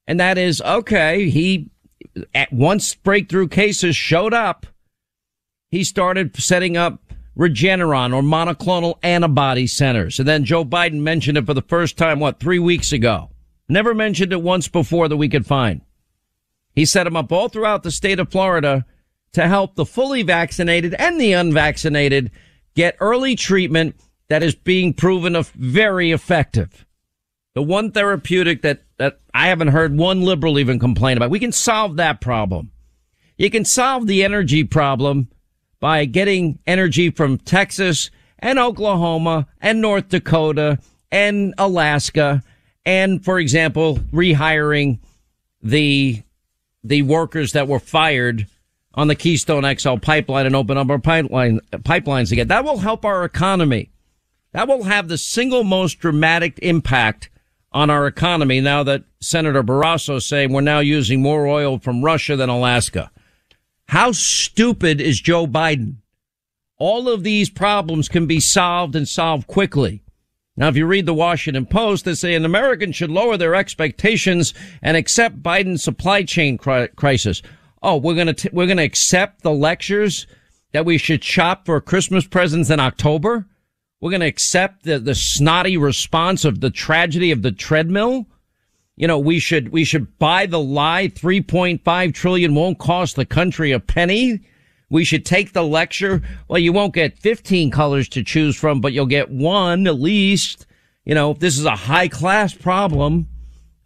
And 0.07 0.19
that 0.19 0.37
is, 0.37 0.61
okay, 0.61 1.29
he, 1.29 1.69
at 2.33 2.51
once 2.51 2.95
breakthrough 2.95 3.49
cases 3.49 3.95
showed 3.95 4.33
up, 4.33 4.65
he 5.69 5.83
started 5.83 6.35
setting 6.35 6.75
up 6.75 7.10
Regeneron 7.37 8.13
or 8.13 8.21
monoclonal 8.21 8.99
antibody 9.03 9.67
centers. 9.67 10.19
And 10.19 10.27
then 10.27 10.43
Joe 10.43 10.65
Biden 10.65 11.01
mentioned 11.01 11.37
it 11.37 11.45
for 11.45 11.53
the 11.53 11.61
first 11.61 11.97
time, 11.97 12.19
what, 12.19 12.39
three 12.39 12.59
weeks 12.59 12.91
ago. 12.91 13.29
Never 13.69 13.93
mentioned 13.93 14.33
it 14.33 14.41
once 14.41 14.67
before 14.67 15.07
that 15.07 15.17
we 15.17 15.29
could 15.29 15.45
find. 15.45 15.81
He 16.75 16.85
set 16.85 17.05
them 17.05 17.15
up 17.15 17.31
all 17.31 17.49
throughout 17.49 17.83
the 17.83 17.91
state 17.91 18.19
of 18.19 18.29
Florida 18.29 18.85
to 19.33 19.47
help 19.47 19.75
the 19.75 19.85
fully 19.85 20.23
vaccinated 20.23 20.93
and 20.95 21.19
the 21.19 21.33
unvaccinated 21.33 22.31
get 22.75 22.97
early 22.99 23.35
treatment 23.35 23.95
that 24.27 24.43
is 24.43 24.55
being 24.55 24.93
proven 24.93 25.41
very 25.55 26.11
effective. 26.11 26.85
The 27.53 27.61
one 27.61 27.91
therapeutic 27.91 28.61
that, 28.61 28.83
that 28.97 29.19
I 29.33 29.47
haven't 29.47 29.69
heard 29.69 29.97
one 29.97 30.21
liberal 30.21 30.59
even 30.59 30.79
complain 30.79 31.17
about. 31.17 31.29
We 31.29 31.39
can 31.39 31.51
solve 31.51 31.97
that 31.97 32.21
problem. 32.21 32.71
You 33.37 33.49
can 33.49 33.65
solve 33.65 34.07
the 34.07 34.23
energy 34.23 34.63
problem 34.63 35.29
by 35.81 36.05
getting 36.05 36.59
energy 36.65 37.09
from 37.09 37.37
Texas 37.39 38.09
and 38.39 38.57
Oklahoma 38.57 39.47
and 39.59 39.81
North 39.81 40.07
Dakota 40.07 40.79
and 41.11 41.53
Alaska. 41.57 42.41
And 42.85 43.25
for 43.25 43.39
example, 43.39 43.97
rehiring 44.13 44.99
the, 45.61 46.23
the 46.83 47.01
workers 47.01 47.51
that 47.51 47.67
were 47.67 47.79
fired 47.79 48.47
on 48.93 49.07
the 49.07 49.15
Keystone 49.15 49.65
XL 49.77 49.95
pipeline 49.97 50.45
and 50.45 50.55
open 50.55 50.77
up 50.77 50.89
our 50.89 50.99
pipeline, 50.99 51.59
pipelines 51.71 52.31
again. 52.31 52.47
That 52.47 52.63
will 52.63 52.77
help 52.79 53.03
our 53.03 53.23
economy. 53.23 53.91
That 54.53 54.67
will 54.67 54.83
have 54.83 55.07
the 55.07 55.17
single 55.17 55.63
most 55.63 55.99
dramatic 55.99 56.59
impact 56.61 57.29
on 57.71 57.89
our 57.89 58.05
economy 58.05 58.59
now 58.59 58.83
that 58.83 59.03
Senator 59.21 59.63
Barrasso 59.63 60.21
saying 60.21 60.51
we're 60.51 60.61
now 60.61 60.79
using 60.79 61.21
more 61.21 61.47
oil 61.47 61.79
from 61.79 62.03
Russia 62.03 62.35
than 62.35 62.49
Alaska. 62.49 63.10
How 63.91 64.13
stupid 64.13 65.01
is 65.01 65.19
Joe 65.19 65.45
Biden? 65.45 65.97
All 66.77 67.09
of 67.09 67.25
these 67.25 67.49
problems 67.49 68.07
can 68.07 68.25
be 68.25 68.39
solved 68.39 68.95
and 68.95 69.05
solved 69.05 69.47
quickly. 69.47 70.01
Now, 70.55 70.69
if 70.69 70.77
you 70.77 70.85
read 70.85 71.05
the 71.05 71.13
Washington 71.13 71.65
Post, 71.65 72.05
they 72.05 72.13
say 72.13 72.33
an 72.33 72.45
American 72.45 72.93
should 72.93 73.11
lower 73.11 73.35
their 73.35 73.53
expectations 73.53 74.53
and 74.81 74.95
accept 74.95 75.43
Biden's 75.43 75.83
supply 75.83 76.23
chain 76.23 76.57
crisis 76.57 77.41
oh, 77.83 77.97
we're 77.97 78.15
going 78.15 78.33
to, 78.33 78.49
we're 78.53 78.65
going 78.65 78.77
to 78.77 78.83
accept 78.83 79.41
the 79.41 79.51
lectures 79.51 80.25
that 80.71 80.85
we 80.85 80.97
should 80.97 81.21
shop 81.21 81.65
for 81.65 81.81
Christmas 81.81 82.25
presents 82.25 82.69
in 82.69 82.79
October. 82.79 83.45
We're 83.99 84.11
going 84.11 84.21
to 84.21 84.25
accept 84.25 84.83
the, 84.83 84.99
the 84.99 85.15
snotty 85.15 85.75
response 85.75 86.45
of 86.45 86.61
the 86.61 86.69
tragedy 86.69 87.29
of 87.31 87.41
the 87.41 87.51
treadmill. 87.51 88.27
You 88.95 89.07
know, 89.07 89.19
we 89.19 89.39
should, 89.39 89.69
we 89.69 89.83
should 89.83 90.17
buy 90.19 90.45
the 90.45 90.59
lie 90.59 91.07
3.5 91.07 92.13
trillion 92.13 92.55
won't 92.55 92.79
cost 92.79 93.15
the 93.15 93.25
country 93.25 93.71
a 93.71 93.79
penny. 93.79 94.41
We 94.89 95.05
should 95.05 95.25
take 95.25 95.53
the 95.53 95.63
lecture. 95.63 96.21
Well, 96.47 96.59
you 96.59 96.73
won't 96.73 96.93
get 96.93 97.17
15 97.17 97.71
colors 97.71 98.09
to 98.09 98.23
choose 98.23 98.57
from, 98.57 98.81
but 98.81 98.93
you'll 98.93 99.05
get 99.05 99.31
one 99.31 99.87
at 99.87 99.99
least. 99.99 100.65
You 101.05 101.15
know, 101.15 101.33
this 101.33 101.57
is 101.57 101.65
a 101.65 101.75
high 101.75 102.09
class 102.09 102.53
problem. 102.53 103.27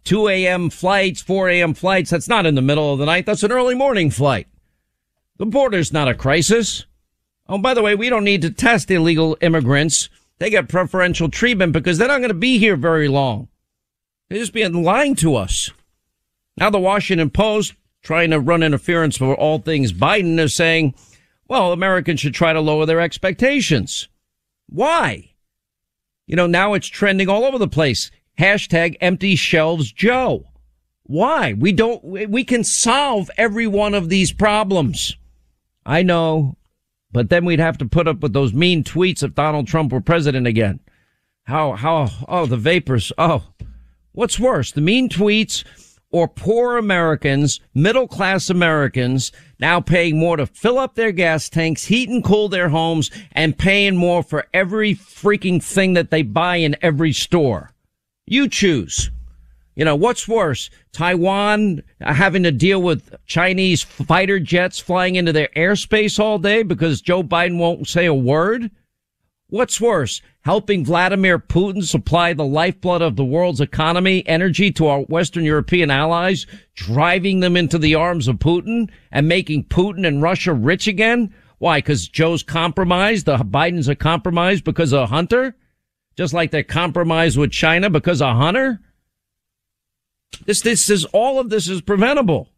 2 0.04 0.28
a.m. 0.28 0.70
flights, 0.70 1.22
4 1.22 1.48
a.m. 1.50 1.74
flights. 1.74 2.10
That's 2.10 2.28
not 2.28 2.46
in 2.46 2.54
the 2.54 2.62
middle 2.62 2.92
of 2.92 2.98
the 2.98 3.06
night. 3.06 3.26
That's 3.26 3.42
an 3.42 3.52
early 3.52 3.74
morning 3.74 4.10
flight. 4.10 4.48
The 5.38 5.46
border's 5.46 5.92
not 5.92 6.08
a 6.08 6.14
crisis. 6.14 6.86
Oh, 7.48 7.58
by 7.58 7.74
the 7.74 7.82
way, 7.82 7.94
we 7.94 8.08
don't 8.08 8.24
need 8.24 8.42
to 8.42 8.50
test 8.50 8.90
illegal 8.90 9.36
immigrants. 9.40 10.08
They 10.38 10.50
get 10.50 10.68
preferential 10.68 11.28
treatment 11.28 11.72
because 11.72 11.98
they're 11.98 12.08
not 12.08 12.18
going 12.18 12.28
to 12.28 12.34
be 12.34 12.58
here 12.58 12.76
very 12.76 13.08
long. 13.08 13.48
They're 14.28 14.38
just 14.38 14.52
being 14.52 14.82
lying 14.82 15.14
to 15.16 15.36
us. 15.36 15.70
Now 16.56 16.70
the 16.70 16.78
Washington 16.78 17.30
Post, 17.30 17.74
trying 18.02 18.30
to 18.30 18.40
run 18.40 18.62
interference 18.62 19.16
for 19.16 19.34
all 19.34 19.58
things 19.58 19.92
Biden, 19.92 20.38
is 20.38 20.54
saying, 20.54 20.94
well, 21.48 21.72
Americans 21.72 22.20
should 22.20 22.34
try 22.34 22.52
to 22.52 22.60
lower 22.60 22.86
their 22.86 23.00
expectations. 23.00 24.08
Why? 24.68 25.30
You 26.26 26.34
know, 26.34 26.46
now 26.46 26.74
it's 26.74 26.88
trending 26.88 27.28
all 27.28 27.44
over 27.44 27.58
the 27.58 27.68
place. 27.68 28.10
Hashtag 28.38 28.96
empty 29.00 29.36
shelves 29.36 29.92
Joe. 29.92 30.44
Why? 31.04 31.52
We 31.52 31.70
don't, 31.70 32.02
we 32.04 32.42
can 32.42 32.64
solve 32.64 33.30
every 33.36 33.68
one 33.68 33.94
of 33.94 34.08
these 34.08 34.32
problems. 34.32 35.16
I 35.84 36.02
know, 36.02 36.56
but 37.12 37.30
then 37.30 37.44
we'd 37.44 37.60
have 37.60 37.78
to 37.78 37.86
put 37.86 38.08
up 38.08 38.20
with 38.20 38.32
those 38.32 38.52
mean 38.52 38.82
tweets 38.82 39.22
if 39.22 39.34
Donald 39.34 39.68
Trump 39.68 39.92
were 39.92 40.00
president 40.00 40.48
again. 40.48 40.80
How, 41.44 41.74
how, 41.74 42.10
oh, 42.26 42.46
the 42.46 42.56
vapors. 42.56 43.12
Oh, 43.16 43.44
what's 44.16 44.40
worse, 44.40 44.72
the 44.72 44.80
mean 44.80 45.08
tweets 45.08 45.62
or 46.10 46.26
poor 46.26 46.78
Americans, 46.78 47.60
middle 47.74 48.08
class 48.08 48.48
Americans 48.48 49.30
now 49.60 49.80
paying 49.80 50.18
more 50.18 50.36
to 50.36 50.46
fill 50.46 50.78
up 50.78 50.94
their 50.94 51.12
gas 51.12 51.48
tanks, 51.48 51.84
heat 51.84 52.08
and 52.08 52.24
cool 52.24 52.48
their 52.48 52.70
homes 52.70 53.10
and 53.32 53.58
paying 53.58 53.96
more 53.96 54.22
for 54.22 54.46
every 54.52 54.94
freaking 54.94 55.62
thing 55.62 55.92
that 55.92 56.10
they 56.10 56.22
buy 56.22 56.56
in 56.56 56.76
every 56.82 57.12
store. 57.12 57.70
You 58.26 58.48
choose. 58.48 59.10
You 59.74 59.84
know, 59.84 59.94
what's 59.94 60.26
worse? 60.26 60.70
Taiwan 60.92 61.82
having 62.00 62.42
to 62.44 62.50
deal 62.50 62.80
with 62.80 63.14
Chinese 63.26 63.82
fighter 63.82 64.40
jets 64.40 64.78
flying 64.78 65.16
into 65.16 65.34
their 65.34 65.50
airspace 65.54 66.18
all 66.18 66.38
day 66.38 66.62
because 66.62 67.02
Joe 67.02 67.22
Biden 67.22 67.58
won't 67.58 67.86
say 67.86 68.06
a 68.06 68.14
word? 68.14 68.70
What's 69.48 69.80
worse? 69.80 70.20
Helping 70.40 70.84
Vladimir 70.84 71.38
Putin 71.38 71.84
supply 71.84 72.32
the 72.32 72.44
lifeblood 72.44 73.02
of 73.02 73.16
the 73.16 73.24
world's 73.24 73.60
economy, 73.60 74.26
energy 74.26 74.72
to 74.72 74.86
our 74.86 75.00
Western 75.02 75.44
European 75.44 75.90
allies, 75.90 76.46
driving 76.74 77.40
them 77.40 77.56
into 77.56 77.78
the 77.78 77.94
arms 77.94 78.26
of 78.26 78.36
Putin 78.36 78.90
and 79.12 79.28
making 79.28 79.64
Putin 79.64 80.06
and 80.06 80.22
Russia 80.22 80.52
rich 80.52 80.88
again? 80.88 81.32
Why? 81.58 81.78
Because 81.78 82.08
Joe's 82.08 82.42
compromised? 82.42 83.26
The 83.26 83.36
Biden's 83.38 83.88
are 83.88 83.94
compromised 83.94 84.64
because 84.64 84.92
of 84.92 85.08
Hunter? 85.10 85.54
just 86.16 86.32
like 86.32 86.50
they're 86.50 86.62
compromised 86.62 87.36
with 87.36 87.52
China 87.52 87.90
because 87.90 88.22
of 88.22 88.36
Hunter. 88.36 88.80
This, 90.46 90.62
this 90.62 90.90
is, 90.90 91.04
all 91.06 91.38
of 91.38 91.50
this 91.50 91.68
is 91.68 91.80
preventable. 91.80 92.48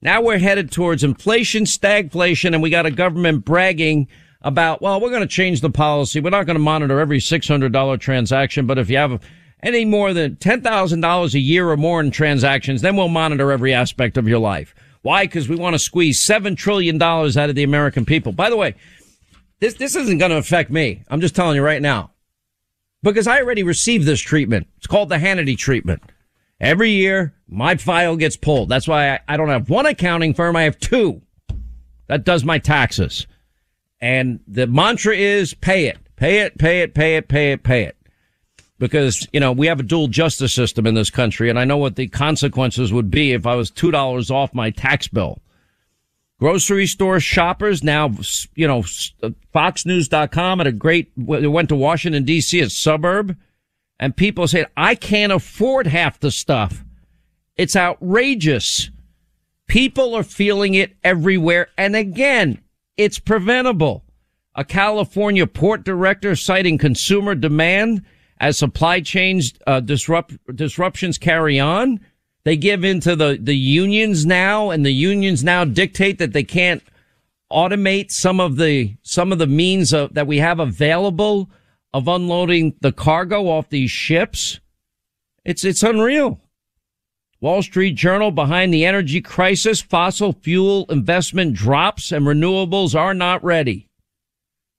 Now 0.00 0.22
we're 0.22 0.38
headed 0.38 0.70
towards 0.70 1.02
inflation, 1.02 1.64
stagflation, 1.64 2.52
and 2.52 2.62
we 2.62 2.70
got 2.70 2.86
a 2.86 2.90
government 2.90 3.44
bragging 3.44 4.08
about, 4.44 4.80
well, 4.82 5.00
we're 5.00 5.10
going 5.10 5.22
to 5.22 5.26
change 5.26 5.62
the 5.62 5.70
policy. 5.70 6.20
We're 6.20 6.30
not 6.30 6.46
going 6.46 6.54
to 6.54 6.62
monitor 6.62 7.00
every 7.00 7.18
$600 7.18 7.98
transaction, 8.00 8.66
but 8.66 8.78
if 8.78 8.88
you 8.90 8.98
have 8.98 9.20
any 9.62 9.86
more 9.86 10.12
than 10.12 10.36
$10,000 10.36 11.34
a 11.34 11.38
year 11.38 11.70
or 11.70 11.76
more 11.76 12.00
in 12.00 12.10
transactions, 12.10 12.82
then 12.82 12.94
we'll 12.96 13.08
monitor 13.08 13.50
every 13.50 13.72
aspect 13.72 14.18
of 14.18 14.28
your 14.28 14.38
life. 14.38 14.74
Why? 15.00 15.24
Because 15.24 15.48
we 15.48 15.56
want 15.56 15.74
to 15.74 15.78
squeeze 15.78 16.24
$7 16.26 16.56
trillion 16.56 17.02
out 17.02 17.36
of 17.36 17.54
the 17.54 17.62
American 17.62 18.04
people. 18.04 18.32
By 18.32 18.50
the 18.50 18.56
way, 18.56 18.74
this, 19.60 19.74
this 19.74 19.96
isn't 19.96 20.18
going 20.18 20.30
to 20.30 20.36
affect 20.36 20.70
me. 20.70 21.02
I'm 21.08 21.22
just 21.22 21.34
telling 21.34 21.56
you 21.56 21.62
right 21.62 21.82
now. 21.82 22.12
Because 23.02 23.26
I 23.26 23.40
already 23.40 23.62
received 23.62 24.06
this 24.06 24.20
treatment. 24.20 24.66
It's 24.76 24.86
called 24.86 25.08
the 25.08 25.16
Hannity 25.16 25.56
treatment. 25.56 26.02
Every 26.60 26.90
year, 26.90 27.34
my 27.48 27.76
file 27.76 28.16
gets 28.16 28.36
pulled. 28.36 28.68
That's 28.68 28.88
why 28.88 29.10
I, 29.10 29.20
I 29.28 29.36
don't 29.36 29.48
have 29.48 29.68
one 29.68 29.86
accounting 29.86 30.34
firm. 30.34 30.56
I 30.56 30.62
have 30.62 30.78
two 30.78 31.22
that 32.06 32.24
does 32.24 32.44
my 32.44 32.58
taxes. 32.58 33.26
And 34.04 34.40
the 34.46 34.66
mantra 34.66 35.16
is 35.16 35.54
pay 35.54 35.86
it, 35.86 35.96
pay 36.16 36.40
it, 36.40 36.58
pay 36.58 36.82
it, 36.82 36.92
pay 36.92 37.16
it, 37.16 37.26
pay 37.26 37.52
it, 37.52 37.62
pay 37.62 37.84
it. 37.84 37.96
Because, 38.78 39.26
you 39.32 39.40
know, 39.40 39.50
we 39.50 39.66
have 39.66 39.80
a 39.80 39.82
dual 39.82 40.08
justice 40.08 40.52
system 40.52 40.86
in 40.86 40.92
this 40.92 41.08
country 41.08 41.48
and 41.48 41.58
I 41.58 41.64
know 41.64 41.78
what 41.78 41.96
the 41.96 42.08
consequences 42.08 42.92
would 42.92 43.10
be 43.10 43.32
if 43.32 43.46
I 43.46 43.54
was 43.54 43.70
$2 43.70 44.30
off 44.30 44.52
my 44.52 44.68
tax 44.68 45.08
bill. 45.08 45.40
Grocery 46.38 46.86
store 46.86 47.18
shoppers 47.18 47.82
now, 47.82 48.12
you 48.54 48.68
know, 48.68 48.80
uh, 49.22 49.30
FoxNews.com 49.54 50.60
at 50.60 50.66
a 50.66 50.72
great, 50.72 51.10
went 51.16 51.70
to 51.70 51.76
Washington 51.76 52.26
DC, 52.26 52.62
a 52.62 52.68
suburb, 52.68 53.34
and 53.98 54.14
people 54.14 54.46
say, 54.46 54.66
I 54.76 54.96
can't 54.96 55.32
afford 55.32 55.86
half 55.86 56.20
the 56.20 56.30
stuff. 56.30 56.84
It's 57.56 57.74
outrageous. 57.74 58.90
People 59.66 60.14
are 60.14 60.24
feeling 60.24 60.74
it 60.74 60.94
everywhere. 61.02 61.68
And 61.78 61.96
again, 61.96 62.58
it's 62.96 63.18
preventable. 63.18 64.04
A 64.54 64.64
California 64.64 65.46
port 65.46 65.84
director 65.84 66.36
citing 66.36 66.78
consumer 66.78 67.34
demand 67.34 68.04
as 68.38 68.58
supply 68.58 69.00
chains 69.00 69.52
uh, 69.66 69.80
disrupt, 69.80 70.34
disruptions 70.54 71.18
carry 71.18 71.58
on. 71.58 72.00
They 72.44 72.56
give 72.56 72.84
into 72.84 73.16
the, 73.16 73.38
the 73.40 73.56
unions 73.56 74.26
now 74.26 74.70
and 74.70 74.84
the 74.84 74.92
unions 74.92 75.42
now 75.42 75.64
dictate 75.64 76.18
that 76.18 76.32
they 76.32 76.44
can't 76.44 76.82
automate 77.50 78.10
some 78.10 78.40
of 78.40 78.56
the, 78.56 78.96
some 79.02 79.32
of 79.32 79.38
the 79.38 79.46
means 79.46 79.92
of, 79.92 80.14
that 80.14 80.26
we 80.26 80.38
have 80.38 80.60
available 80.60 81.50
of 81.92 82.06
unloading 82.06 82.74
the 82.80 82.92
cargo 82.92 83.48
off 83.48 83.70
these 83.70 83.90
ships. 83.90 84.60
It's, 85.44 85.64
it's 85.64 85.82
unreal. 85.82 86.40
Wall 87.44 87.60
Street 87.60 87.94
Journal 87.94 88.30
behind 88.30 88.72
the 88.72 88.86
energy 88.86 89.20
crisis, 89.20 89.82
fossil 89.82 90.32
fuel 90.32 90.86
investment 90.88 91.52
drops 91.52 92.10
and 92.10 92.24
renewables 92.24 92.98
are 92.98 93.12
not 93.12 93.44
ready. 93.44 93.86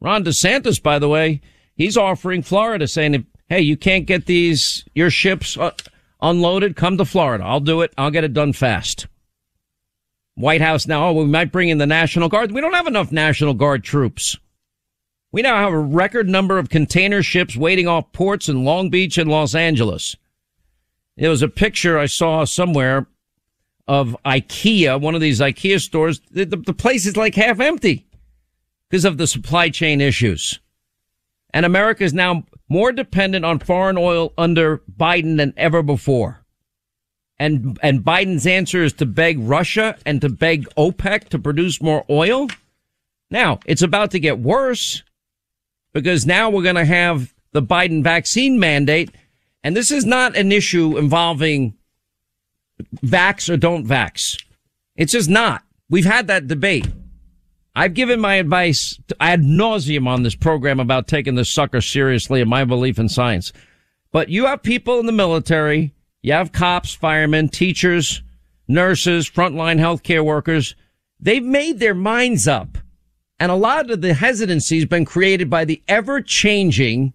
Ron 0.02 0.24
DeSantis, 0.24 0.82
by 0.82 0.98
the 0.98 1.08
way, 1.08 1.42
he's 1.76 1.96
offering 1.96 2.42
Florida 2.42 2.88
saying, 2.88 3.28
hey, 3.50 3.62
you 3.62 3.78
can't 3.78 4.08
get 4.08 4.26
these, 4.26 4.84
your 4.96 5.12
ships, 5.12 5.56
uh, 5.60 5.70
unloaded, 6.24 6.76
come 6.76 6.98
to 6.98 7.06
Florida. 7.06 7.44
I'll 7.44 7.60
do 7.60 7.82
it. 7.82 7.94
I'll 8.00 8.10
get 8.10 8.24
it 8.24 8.34
done 8.34 8.52
fast. 8.52 9.06
White 10.34 10.62
House 10.62 10.88
now, 10.88 11.10
oh, 11.10 11.14
we 11.14 11.26
might 11.26 11.52
bring 11.52 11.70
in 11.70 11.78
the 11.78 11.86
National 11.86 12.30
Guard. 12.30 12.52
We 12.52 12.62
don't 12.62 12.74
have 12.74 12.88
enough 12.88 13.12
National 13.12 13.54
Guard 13.54 13.84
troops. 13.84 14.40
We 15.32 15.44
now 15.44 15.58
have 15.58 15.72
a 15.72 15.78
record 15.78 16.28
number 16.28 16.58
of 16.58 16.70
container 16.70 17.22
ships 17.22 17.56
waiting 17.56 17.88
off 17.88 18.12
ports 18.12 18.50
in 18.50 18.66
Long 18.66 18.90
Beach 18.90 19.20
and 19.20 19.30
Los 19.30 19.54
Angeles. 19.54 20.16
There 21.18 21.30
was 21.30 21.42
a 21.42 21.48
picture 21.48 21.98
I 21.98 22.08
saw 22.08 22.46
somewhere 22.46 23.08
of 23.88 24.18
IKEA, 24.26 25.00
one 25.00 25.16
of 25.16 25.22
these 25.22 25.40
IKEA 25.40 25.80
stores. 25.80 26.22
The, 26.32 26.46
the, 26.46 26.58
the 26.58 26.74
place 26.74 27.06
is 27.06 27.16
like 27.16 27.36
half 27.36 27.60
empty 27.60 28.06
because 28.90 29.06
of 29.06 29.18
the 29.18 29.28
supply 29.28 29.70
chain 29.70 30.02
issues. 30.02 30.60
And 31.54 31.66
America 31.66 32.04
is 32.04 32.14
now 32.14 32.44
more 32.68 32.92
dependent 32.92 33.46
on 33.46 33.60
foreign 33.60 33.98
oil 33.98 34.34
under 34.38 34.80
Biden 34.98 35.38
than 35.38 35.54
ever 35.56 35.82
before. 35.82 36.42
And, 37.38 37.78
and 37.82 38.02
Biden's 38.02 38.48
answer 38.48 38.84
is 38.84 38.94
to 38.94 39.06
beg 39.06 39.40
Russia 39.40 39.98
and 40.06 40.22
to 40.22 40.30
beg 40.30 40.68
OPEC 40.76 41.30
to 41.30 41.40
produce 41.40 41.82
more 41.82 42.06
oil. 42.10 42.48
Now 43.30 43.60
it's 43.66 43.82
about 43.82 44.12
to 44.12 44.20
get 44.20 44.40
worse 44.40 45.04
because 45.94 46.26
now 46.26 46.50
we're 46.50 46.64
going 46.64 46.76
to 46.76 46.86
have 46.86 47.34
the 47.52 47.62
Biden 47.62 48.04
vaccine 48.04 48.60
mandate. 48.60 49.12
And 49.66 49.76
this 49.76 49.90
is 49.90 50.06
not 50.06 50.38
an 50.38 50.52
issue 50.52 50.96
involving 50.96 51.74
vax 52.98 53.50
or 53.52 53.58
don't 53.58 53.84
vax. 53.84 54.40
It's 54.96 55.14
just 55.14 55.28
not. 55.28 55.64
We've 55.90 56.06
had 56.06 56.28
that 56.28 56.46
debate. 56.46 56.88
I've 57.76 57.96
given 57.96 58.20
my 58.20 58.36
advice 58.36 59.00
ad 59.20 59.42
nauseum 59.42 60.08
on 60.08 60.22
this 60.22 60.36
program 60.36 60.80
about 60.80 61.08
taking 61.08 61.34
this 61.34 61.50
sucker 61.50 61.82
seriously 61.82 62.42
and 62.42 62.50
my 62.50 62.64
belief 62.64 63.00
in 63.00 63.10
science. 63.10 63.52
But 64.12 64.30
you 64.30 64.46
have 64.46 64.62
people 64.62 65.00
in 65.00 65.08
the 65.08 65.12
military, 65.12 65.96
you 66.22 66.34
have 66.34 66.52
cops, 66.52 66.94
firemen, 66.94 67.50
teachers, 67.50 68.22
nurses, 68.68 69.28
frontline 69.28 69.80
healthcare 69.80 70.24
workers. 70.24 70.76
They've 71.20 71.44
made 71.44 71.80
their 71.80 71.96
minds 71.96 72.48
up. 72.48 72.78
And 73.40 73.52
a 73.52 73.56
lot 73.56 73.90
of 73.90 74.02
the 74.02 74.14
hesitancy 74.14 74.76
has 74.76 74.86
been 74.86 75.06
created 75.06 75.50
by 75.50 75.66
the 75.66 75.82
ever 75.88 76.22
changing 76.22 77.15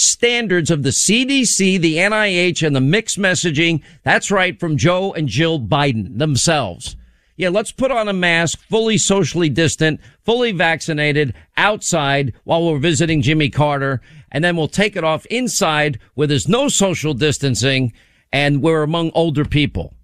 standards 0.00 0.70
of 0.70 0.82
the 0.82 0.90
CDC, 0.90 1.80
the 1.80 1.96
NIH, 1.96 2.66
and 2.66 2.74
the 2.74 2.80
mixed 2.80 3.18
messaging. 3.18 3.82
That's 4.02 4.30
right, 4.30 4.58
from 4.58 4.76
Joe 4.76 5.12
and 5.12 5.28
Jill 5.28 5.60
Biden 5.60 6.18
themselves. 6.18 6.96
Yeah, 7.36 7.48
let's 7.48 7.72
put 7.72 7.90
on 7.90 8.06
a 8.06 8.12
mask, 8.12 8.58
fully 8.68 8.98
socially 8.98 9.48
distant, 9.48 10.00
fully 10.24 10.52
vaccinated, 10.52 11.32
outside 11.56 12.34
while 12.44 12.70
we're 12.70 12.78
visiting 12.78 13.22
Jimmy 13.22 13.48
Carter, 13.48 14.02
and 14.30 14.44
then 14.44 14.56
we'll 14.56 14.68
take 14.68 14.94
it 14.94 15.04
off 15.04 15.24
inside 15.26 15.98
where 16.14 16.26
there's 16.26 16.48
no 16.48 16.68
social 16.68 17.14
distancing 17.14 17.92
and 18.32 18.62
we're 18.62 18.82
among 18.82 19.10
older 19.14 19.44
people. 19.44 19.94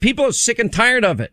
People 0.00 0.26
are 0.26 0.32
sick 0.32 0.58
and 0.58 0.72
tired 0.72 1.04
of 1.04 1.20
it. 1.20 1.32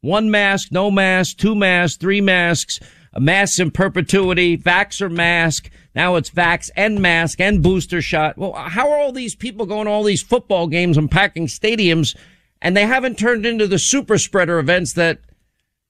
One 0.00 0.30
mask, 0.30 0.68
no 0.70 0.90
mask, 0.90 1.36
two 1.38 1.54
masks, 1.54 1.96
three 1.96 2.20
masks, 2.20 2.80
a 3.14 3.20
mask 3.20 3.60
in 3.60 3.70
perpetuity, 3.70 4.58
vax 4.58 5.00
or 5.00 5.08
mask. 5.08 5.70
Now 5.94 6.16
it's 6.16 6.30
vax 6.30 6.70
and 6.76 7.00
mask 7.00 7.40
and 7.40 7.62
booster 7.62 8.02
shot. 8.02 8.36
Well, 8.36 8.52
how 8.52 8.90
are 8.90 8.98
all 8.98 9.12
these 9.12 9.36
people 9.36 9.66
going 9.66 9.86
to 9.86 9.90
all 9.92 10.02
these 10.02 10.22
football 10.22 10.66
games 10.66 10.96
and 10.96 11.10
packing 11.10 11.46
stadiums 11.46 12.16
and 12.60 12.76
they 12.76 12.86
haven't 12.86 13.18
turned 13.18 13.46
into 13.46 13.66
the 13.66 13.78
super 13.78 14.18
spreader 14.18 14.58
events 14.58 14.94
that, 14.94 15.20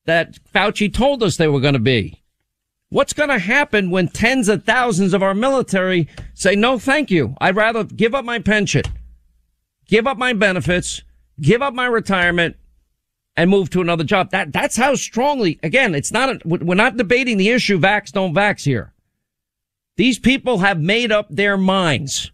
that 0.05 0.39
Fauci 0.55 0.93
told 0.93 1.23
us 1.23 1.37
they 1.37 1.49
were 1.49 1.61
going 1.61 1.75
to 1.75 1.81
be? 1.81 2.21
What's 2.91 3.15
going 3.15 3.31
to 3.31 3.39
happen 3.39 3.91
when 3.91 4.09
tens 4.09 4.49
of 4.49 4.65
thousands 4.65 5.15
of 5.15 5.23
our 5.23 5.35
military 5.35 6.07
say, 6.35 6.55
no, 6.55 6.79
thank 6.79 7.11
you. 7.11 7.35
I'd 7.41 7.57
rather 7.57 7.85
give 7.85 8.15
up 8.15 8.25
my 8.25 8.39
pension, 8.39 8.85
give 9.87 10.07
up 10.07 10.19
my 10.19 10.33
benefits, 10.35 11.03
give 11.41 11.63
up 11.63 11.75
my 11.75 11.87
retirement 11.87 12.57
and 13.37 13.51
move 13.51 13.71
to 13.71 13.81
another 13.81 14.05
job. 14.05 14.31
That, 14.31 14.53
that's 14.53 14.77
how 14.77 14.95
strongly, 14.95 15.59
again, 15.63 15.95
it's 15.95 16.13
not, 16.13 16.29
a, 16.29 16.41
we're 16.45 16.75
not 16.75 16.97
debating 16.97 17.37
the 17.37 17.51
issue 17.51 17.79
vax, 17.79 18.13
don't 18.13 18.35
vax 18.35 18.65
here. 18.65 18.93
These 19.97 20.19
people 20.19 20.59
have 20.59 20.81
made 20.81 21.13
up 21.13 21.27
their 21.31 21.57
minds 21.57 22.31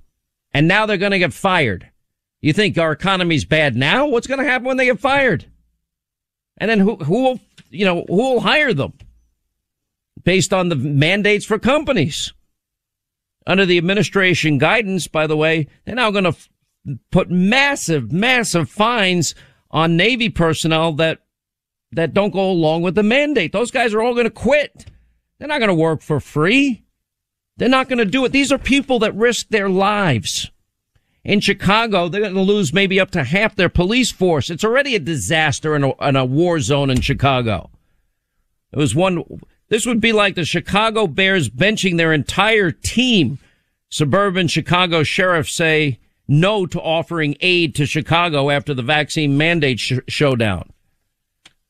and 0.53 0.67
now 0.67 0.87
they're 0.87 0.97
going 0.97 1.13
to 1.13 1.19
get 1.19 1.33
fired. 1.33 1.91
You 2.41 2.53
think 2.53 2.79
our 2.79 2.93
economy's 2.93 3.45
bad 3.45 3.77
now? 3.77 4.07
What's 4.07 4.27
going 4.27 4.41
to 4.41 4.47
happen 4.47 4.67
when 4.67 4.77
they 4.77 4.87
get 4.87 4.99
fired? 4.99 5.47
And 6.57 6.71
then 6.71 6.81
who, 6.81 6.97
who 6.97 7.23
will, 7.23 7.41
you 7.71 7.85
know, 7.85 8.05
who 8.09 8.17
will 8.17 8.41
hire 8.41 8.75
them 8.75 8.95
based 10.25 10.53
on 10.53 10.69
the 10.69 10.77
mandates 10.77 11.45
for 11.45 11.59
companies? 11.59 12.33
Under 13.47 13.65
the 13.65 13.79
administration 13.79 14.59
guidance, 14.59 15.07
by 15.07 15.27
the 15.27 15.37
way, 15.37 15.67
they're 15.85 15.95
now 15.95 16.11
going 16.11 16.25
to 16.25 16.37
put 17.11 17.31
massive, 17.31 18.13
massive 18.13 18.71
fines 18.71 19.35
on 19.71 19.97
Navy 19.97 20.29
personnel 20.29 20.93
that, 20.95 21.21
that 21.93 22.15
don't 22.15 22.33
go 22.33 22.51
along 22.51 22.83
with 22.83 22.95
the 22.95 23.03
mandate. 23.03 23.53
Those 23.53 23.71
guys 23.71 23.95
are 23.95 24.03
all 24.03 24.15
going 24.15 24.25
to 24.25 24.31
quit. 24.31 24.87
They're 25.39 25.49
not 25.49 25.59
going 25.59 25.69
to 25.69 25.75
work 25.75 26.03
for 26.03 26.21
free. 26.21 26.85
They're 27.57 27.69
not 27.69 27.89
going 27.89 27.99
to 27.99 28.05
do 28.05 28.25
it. 28.25 28.33
These 28.33 28.53
are 28.53 28.59
people 28.59 28.99
that 29.01 29.15
risk 29.15 29.49
their 29.49 29.69
lives. 29.69 30.51
In 31.23 31.41
Chicago, 31.41 32.09
they're 32.09 32.23
going 32.23 32.35
to 32.35 32.41
lose 32.41 32.73
maybe 32.73 32.99
up 32.99 33.11
to 33.11 33.25
half 33.25 33.55
their 33.55 33.69
police 33.69 34.11
force. 34.11 34.49
It's 34.49 34.65
already 34.65 34.95
a 34.95 35.01
disaster 35.01 35.77
in 35.77 35.85
a, 35.85 35.93
in 36.09 36.17
a 36.17 36.25
war 36.25 36.61
zone 36.61 36.89
in 36.89 37.03
Chicago. 37.03 37.71
It 38.73 38.79
was 38.79 38.95
one, 38.95 39.23
this 39.69 39.85
would 39.85 40.01
be 40.01 40.13
like 40.13 40.35
the 40.35 40.45
Chicago 40.45 41.07
Bears 41.07 41.51
benching 41.51 41.97
their 41.97 42.13
entire 42.13 42.71
team. 42.71 43.39
Suburban 43.91 44.49
Chicago 44.49 45.03
sheriffs 45.03 45.55
say 45.55 45.99
no 46.31 46.65
to 46.65 46.81
offering 46.81 47.37
aid 47.41 47.75
to 47.75 47.85
Chicago 47.85 48.51
after 48.51 48.73
the 48.73 48.83
vaccine 48.83 49.37
mandate 49.37 49.81
sh- 49.81 49.99
showdown. 50.07 50.71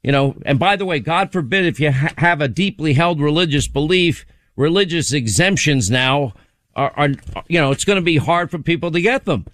You 0.02 0.12
know, 0.12 0.36
and 0.44 0.58
by 0.58 0.76
the 0.76 0.84
way, 0.84 1.00
God 1.00 1.32
forbid 1.32 1.64
if 1.64 1.80
you 1.80 1.90
ha- 1.90 2.12
have 2.18 2.42
a 2.42 2.48
deeply 2.48 2.92
held 2.92 3.20
religious 3.20 3.66
belief, 3.66 4.26
religious 4.56 5.14
exemptions 5.14 5.90
now 5.90 6.34
are, 6.76 6.92
are 6.94 7.08
you 7.48 7.58
know, 7.58 7.70
it's 7.70 7.86
going 7.86 7.96
to 7.96 8.02
be 8.02 8.18
hard 8.18 8.50
for 8.50 8.58
people 8.58 8.90
to 8.90 9.00
get 9.00 9.24
them. 9.24 9.46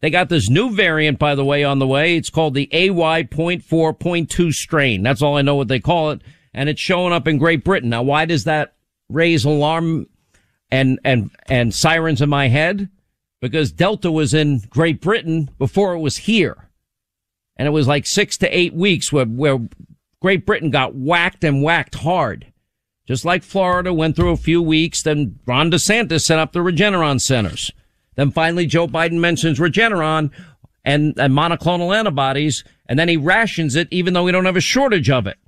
They 0.00 0.10
got 0.10 0.28
this 0.28 0.48
new 0.48 0.70
variant, 0.70 1.18
by 1.18 1.34
the 1.34 1.44
way, 1.44 1.64
on 1.64 1.80
the 1.80 1.86
way. 1.86 2.16
It's 2.16 2.30
called 2.30 2.54
the 2.54 2.68
AY.4.2 2.72 4.54
strain. 4.54 5.02
That's 5.02 5.20
all 5.20 5.36
I 5.36 5.42
know 5.42 5.56
what 5.56 5.66
they 5.66 5.80
call 5.80 6.12
it. 6.12 6.22
And 6.54 6.68
it's 6.68 6.80
showing 6.80 7.12
up 7.12 7.26
in 7.26 7.38
Great 7.38 7.64
Britain. 7.64 7.90
Now, 7.90 8.02
why 8.02 8.24
does 8.24 8.44
that 8.44 8.74
raise 9.08 9.44
alarm 9.44 10.06
and, 10.70 11.00
and, 11.04 11.32
and 11.46 11.74
sirens 11.74 12.22
in 12.22 12.28
my 12.28 12.46
head? 12.46 12.88
Because 13.40 13.72
Delta 13.72 14.10
was 14.10 14.34
in 14.34 14.62
Great 14.70 15.00
Britain 15.00 15.50
before 15.58 15.94
it 15.94 16.00
was 16.00 16.18
here. 16.18 16.70
And 17.56 17.66
it 17.66 17.72
was 17.72 17.86
like 17.86 18.06
six 18.06 18.36
to 18.38 18.56
eight 18.56 18.74
weeks 18.74 19.12
where, 19.12 19.26
where 19.26 19.60
Great 20.20 20.44
Britain 20.46 20.70
got 20.70 20.94
whacked 20.94 21.44
and 21.44 21.62
whacked 21.62 21.96
hard. 21.96 22.52
Just 23.06 23.24
like 23.24 23.42
Florida 23.42 23.92
went 23.92 24.16
through 24.16 24.32
a 24.32 24.36
few 24.36 24.60
weeks, 24.60 25.02
then 25.02 25.38
Ron 25.46 25.70
DeSantis 25.70 26.22
set 26.22 26.38
up 26.38 26.52
the 26.52 26.58
Regeneron 26.58 27.20
centers. 27.20 27.70
Then 28.16 28.30
finally 28.30 28.66
Joe 28.66 28.86
Biden 28.86 29.20
mentions 29.20 29.58
Regeneron 29.58 30.30
and, 30.84 31.14
and 31.18 31.32
monoclonal 31.32 31.96
antibodies, 31.96 32.64
and 32.88 32.98
then 32.98 33.08
he 33.08 33.16
rations 33.16 33.76
it 33.76 33.88
even 33.90 34.12
though 34.12 34.24
we 34.24 34.32
don't 34.32 34.44
have 34.44 34.56
a 34.56 34.60
shortage 34.60 35.08
of 35.08 35.26
it. 35.26 35.38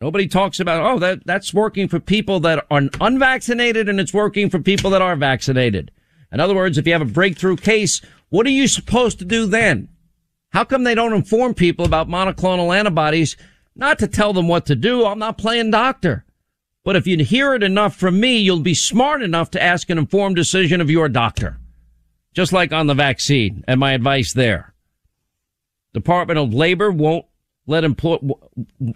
Nobody 0.00 0.26
talks 0.26 0.60
about, 0.60 0.82
oh, 0.82 0.98
that, 0.98 1.26
that's 1.26 1.54
working 1.54 1.88
for 1.88 2.00
people 2.00 2.40
that 2.40 2.66
are 2.70 2.88
unvaccinated 3.00 3.88
and 3.88 4.00
it's 4.00 4.14
working 4.14 4.50
for 4.50 4.58
people 4.58 4.90
that 4.90 5.02
are 5.02 5.14
vaccinated. 5.14 5.90
In 6.32 6.40
other 6.40 6.54
words, 6.54 6.78
if 6.78 6.86
you 6.86 6.92
have 6.94 7.02
a 7.02 7.06
breakthrough 7.06 7.56
case, 7.56 8.00
what 8.30 8.46
are 8.46 8.50
you 8.50 8.66
supposed 8.66 9.18
to 9.18 9.24
do 9.24 9.46
then? 9.46 9.88
How 10.50 10.64
come 10.64 10.84
they 10.84 10.94
don't 10.94 11.12
inform 11.12 11.54
people 11.54 11.84
about 11.84 12.08
monoclonal 12.08 12.76
antibodies? 12.76 13.36
Not 13.76 13.98
to 14.00 14.06
tell 14.06 14.32
them 14.32 14.48
what 14.48 14.66
to 14.66 14.74
do. 14.74 15.04
I'm 15.04 15.18
not 15.18 15.38
playing 15.38 15.70
doctor. 15.70 16.24
But 16.84 16.96
if 16.96 17.06
you 17.06 17.16
hear 17.18 17.54
it 17.54 17.62
enough 17.62 17.94
from 17.96 18.18
me, 18.18 18.38
you'll 18.38 18.60
be 18.60 18.74
smart 18.74 19.22
enough 19.22 19.50
to 19.52 19.62
ask 19.62 19.88
an 19.88 19.98
informed 19.98 20.36
decision 20.36 20.80
of 20.80 20.90
your 20.90 21.08
doctor. 21.08 21.58
Just 22.34 22.52
like 22.52 22.72
on 22.72 22.86
the 22.86 22.94
vaccine 22.94 23.62
and 23.68 23.78
my 23.78 23.92
advice 23.92 24.32
there. 24.32 24.74
Department 25.92 26.38
of 26.38 26.54
Labor 26.54 26.90
won't 26.90 27.26
let 27.66 27.84
employ, 27.84 28.18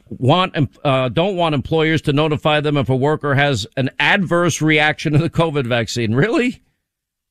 want, 0.09 0.57
uh, 0.85 1.09
don't 1.11 1.37
want 1.37 1.55
employers 1.55 2.03
to 2.03 2.13
notify 2.13 2.61
them 2.61 2.77
if 2.77 2.89
a 2.89 2.97
worker 2.97 3.35
has 3.35 3.67
an 3.77 3.91
adverse 3.99 4.61
reaction 4.61 5.13
to 5.13 5.19
the 5.19 5.31
COVID 5.31 5.67
vaccine. 5.67 6.15
Really? 6.15 6.63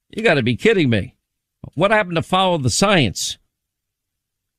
You 0.10 0.24
gotta 0.24 0.44
be 0.44 0.56
kidding 0.56 0.90
me. 0.90 1.16
What 1.74 1.92
happened 1.92 2.16
to 2.16 2.22
follow 2.22 2.58
the 2.58 2.70
science? 2.70 3.38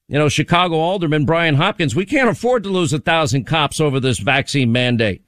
You 0.08 0.18
know, 0.18 0.28
Chicago 0.28 0.76
Alderman 0.76 1.24
Brian 1.24 1.56
Hopkins, 1.56 1.96
we 1.96 2.06
can't 2.06 2.28
afford 2.28 2.62
to 2.62 2.68
lose 2.68 2.92
a 2.92 2.98
thousand 2.98 3.44
cops 3.44 3.80
over 3.80 3.98
this 3.98 4.18
vaccine 4.18 4.70
mandate. 4.70 5.22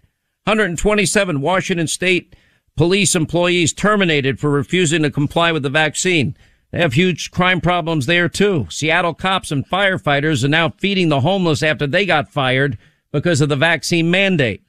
127 0.45 1.41
Washington 1.41 1.87
state 1.87 2.37
police 2.77 3.15
employees 3.17 3.73
terminated 3.73 4.39
for 4.39 4.51
refusing 4.51 5.03
to 5.03 5.11
comply 5.11 5.51
with 5.51 5.65
the 5.65 5.71
vaccine. 5.71 6.37
They 6.71 6.79
have 6.79 6.93
huge 6.93 7.31
crime 7.31 7.61
problems 7.61 8.07
there 8.07 8.29
too. 8.29 8.67
Seattle 8.71 9.15
cops 9.15 9.51
and 9.51 9.69
firefighters 9.69 10.45
are 10.45 10.49
now 10.49 10.71
feeding 10.79 11.09
the 11.09 11.21
homeless 11.21 11.63
after 11.63 11.87
they 11.87 12.07
got 12.07 12.33
fired 12.33 12.79
because 13.11 13.41
of 13.41 13.49
the 13.49 13.57
vaccine 13.57 14.11
mandate. 14.11 14.63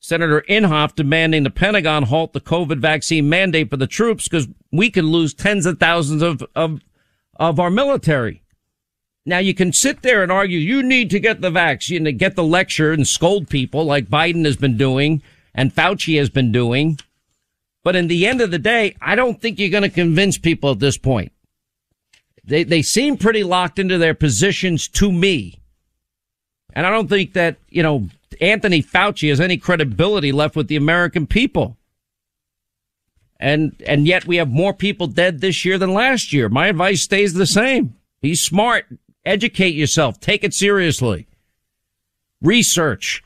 Senator 0.00 0.42
Inhofe 0.48 0.94
demanding 0.94 1.42
the 1.42 1.50
Pentagon 1.50 2.04
halt 2.04 2.32
the 2.32 2.40
COVID 2.40 2.78
vaccine 2.78 3.28
mandate 3.28 3.68
for 3.68 3.76
the 3.76 3.86
troops 3.86 4.28
because 4.28 4.48
we 4.72 4.90
could 4.90 5.04
lose 5.04 5.34
tens 5.34 5.66
of 5.66 5.78
thousands 5.78 6.22
of, 6.22 6.42
of, 6.56 6.80
of 7.36 7.60
our 7.60 7.70
military. 7.70 8.42
Now 9.26 9.38
you 9.38 9.52
can 9.54 9.74
sit 9.74 10.00
there 10.00 10.22
and 10.22 10.32
argue 10.32 10.58
you 10.58 10.82
need 10.82 11.10
to 11.10 11.20
get 11.20 11.42
the 11.42 11.50
vaccine, 11.50 12.04
to 12.04 12.12
get 12.12 12.34
the 12.34 12.42
lecture 12.42 12.92
and 12.92 13.06
scold 13.06 13.50
people 13.50 13.84
like 13.84 14.08
Biden 14.08 14.46
has 14.46 14.56
been 14.56 14.78
doing 14.78 15.22
and 15.54 15.74
Fauci 15.74 16.18
has 16.18 16.30
been 16.30 16.50
doing. 16.50 16.98
But 17.84 17.94
in 17.94 18.08
the 18.08 18.26
end 18.26 18.40
of 18.40 18.50
the 18.50 18.58
day, 18.58 18.96
I 19.02 19.14
don't 19.14 19.40
think 19.40 19.58
you're 19.58 19.68
going 19.68 19.82
to 19.82 19.90
convince 19.90 20.38
people 20.38 20.70
at 20.70 20.80
this 20.80 20.96
point. 20.96 21.32
They, 22.42 22.64
they 22.64 22.80
seem 22.80 23.18
pretty 23.18 23.44
locked 23.44 23.78
into 23.78 23.98
their 23.98 24.14
positions 24.14 24.88
to 24.88 25.12
me. 25.12 25.59
And 26.72 26.86
I 26.86 26.90
don't 26.90 27.08
think 27.08 27.32
that, 27.34 27.56
you 27.68 27.82
know, 27.82 28.08
Anthony 28.40 28.82
Fauci 28.82 29.28
has 29.28 29.40
any 29.40 29.56
credibility 29.56 30.32
left 30.32 30.56
with 30.56 30.68
the 30.68 30.76
American 30.76 31.26
people. 31.26 31.76
And, 33.38 33.74
and 33.86 34.06
yet 34.06 34.26
we 34.26 34.36
have 34.36 34.50
more 34.50 34.74
people 34.74 35.06
dead 35.06 35.40
this 35.40 35.64
year 35.64 35.78
than 35.78 35.94
last 35.94 36.32
year. 36.32 36.48
My 36.48 36.68
advice 36.68 37.02
stays 37.02 37.32
the 37.34 37.46
same. 37.46 37.96
Be 38.20 38.34
smart. 38.34 38.86
Educate 39.24 39.74
yourself. 39.74 40.20
Take 40.20 40.44
it 40.44 40.54
seriously. 40.54 41.26
Research. 42.42 43.22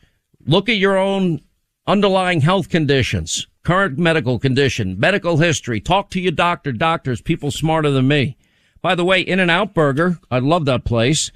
Look 0.47 0.69
at 0.69 0.77
your 0.77 0.97
own 0.97 1.41
underlying 1.87 2.41
health 2.41 2.69
conditions, 2.69 3.47
current 3.63 3.99
medical 3.99 4.39
condition, 4.39 4.99
medical 4.99 5.39
history. 5.39 5.81
Talk 5.81 6.11
to 6.11 6.21
your 6.21 6.33
doctor, 6.33 6.73
doctors, 6.73 7.21
people 7.21 7.51
smarter 7.51 7.91
than 7.91 8.09
me. 8.09 8.37
By 8.83 8.95
the 8.95 9.05
way, 9.05 9.21
In-N-Out 9.21 9.75
Burger, 9.75 10.19
I 10.31 10.39
love 10.39 10.65
that 10.67 10.85
place. 10.85 11.33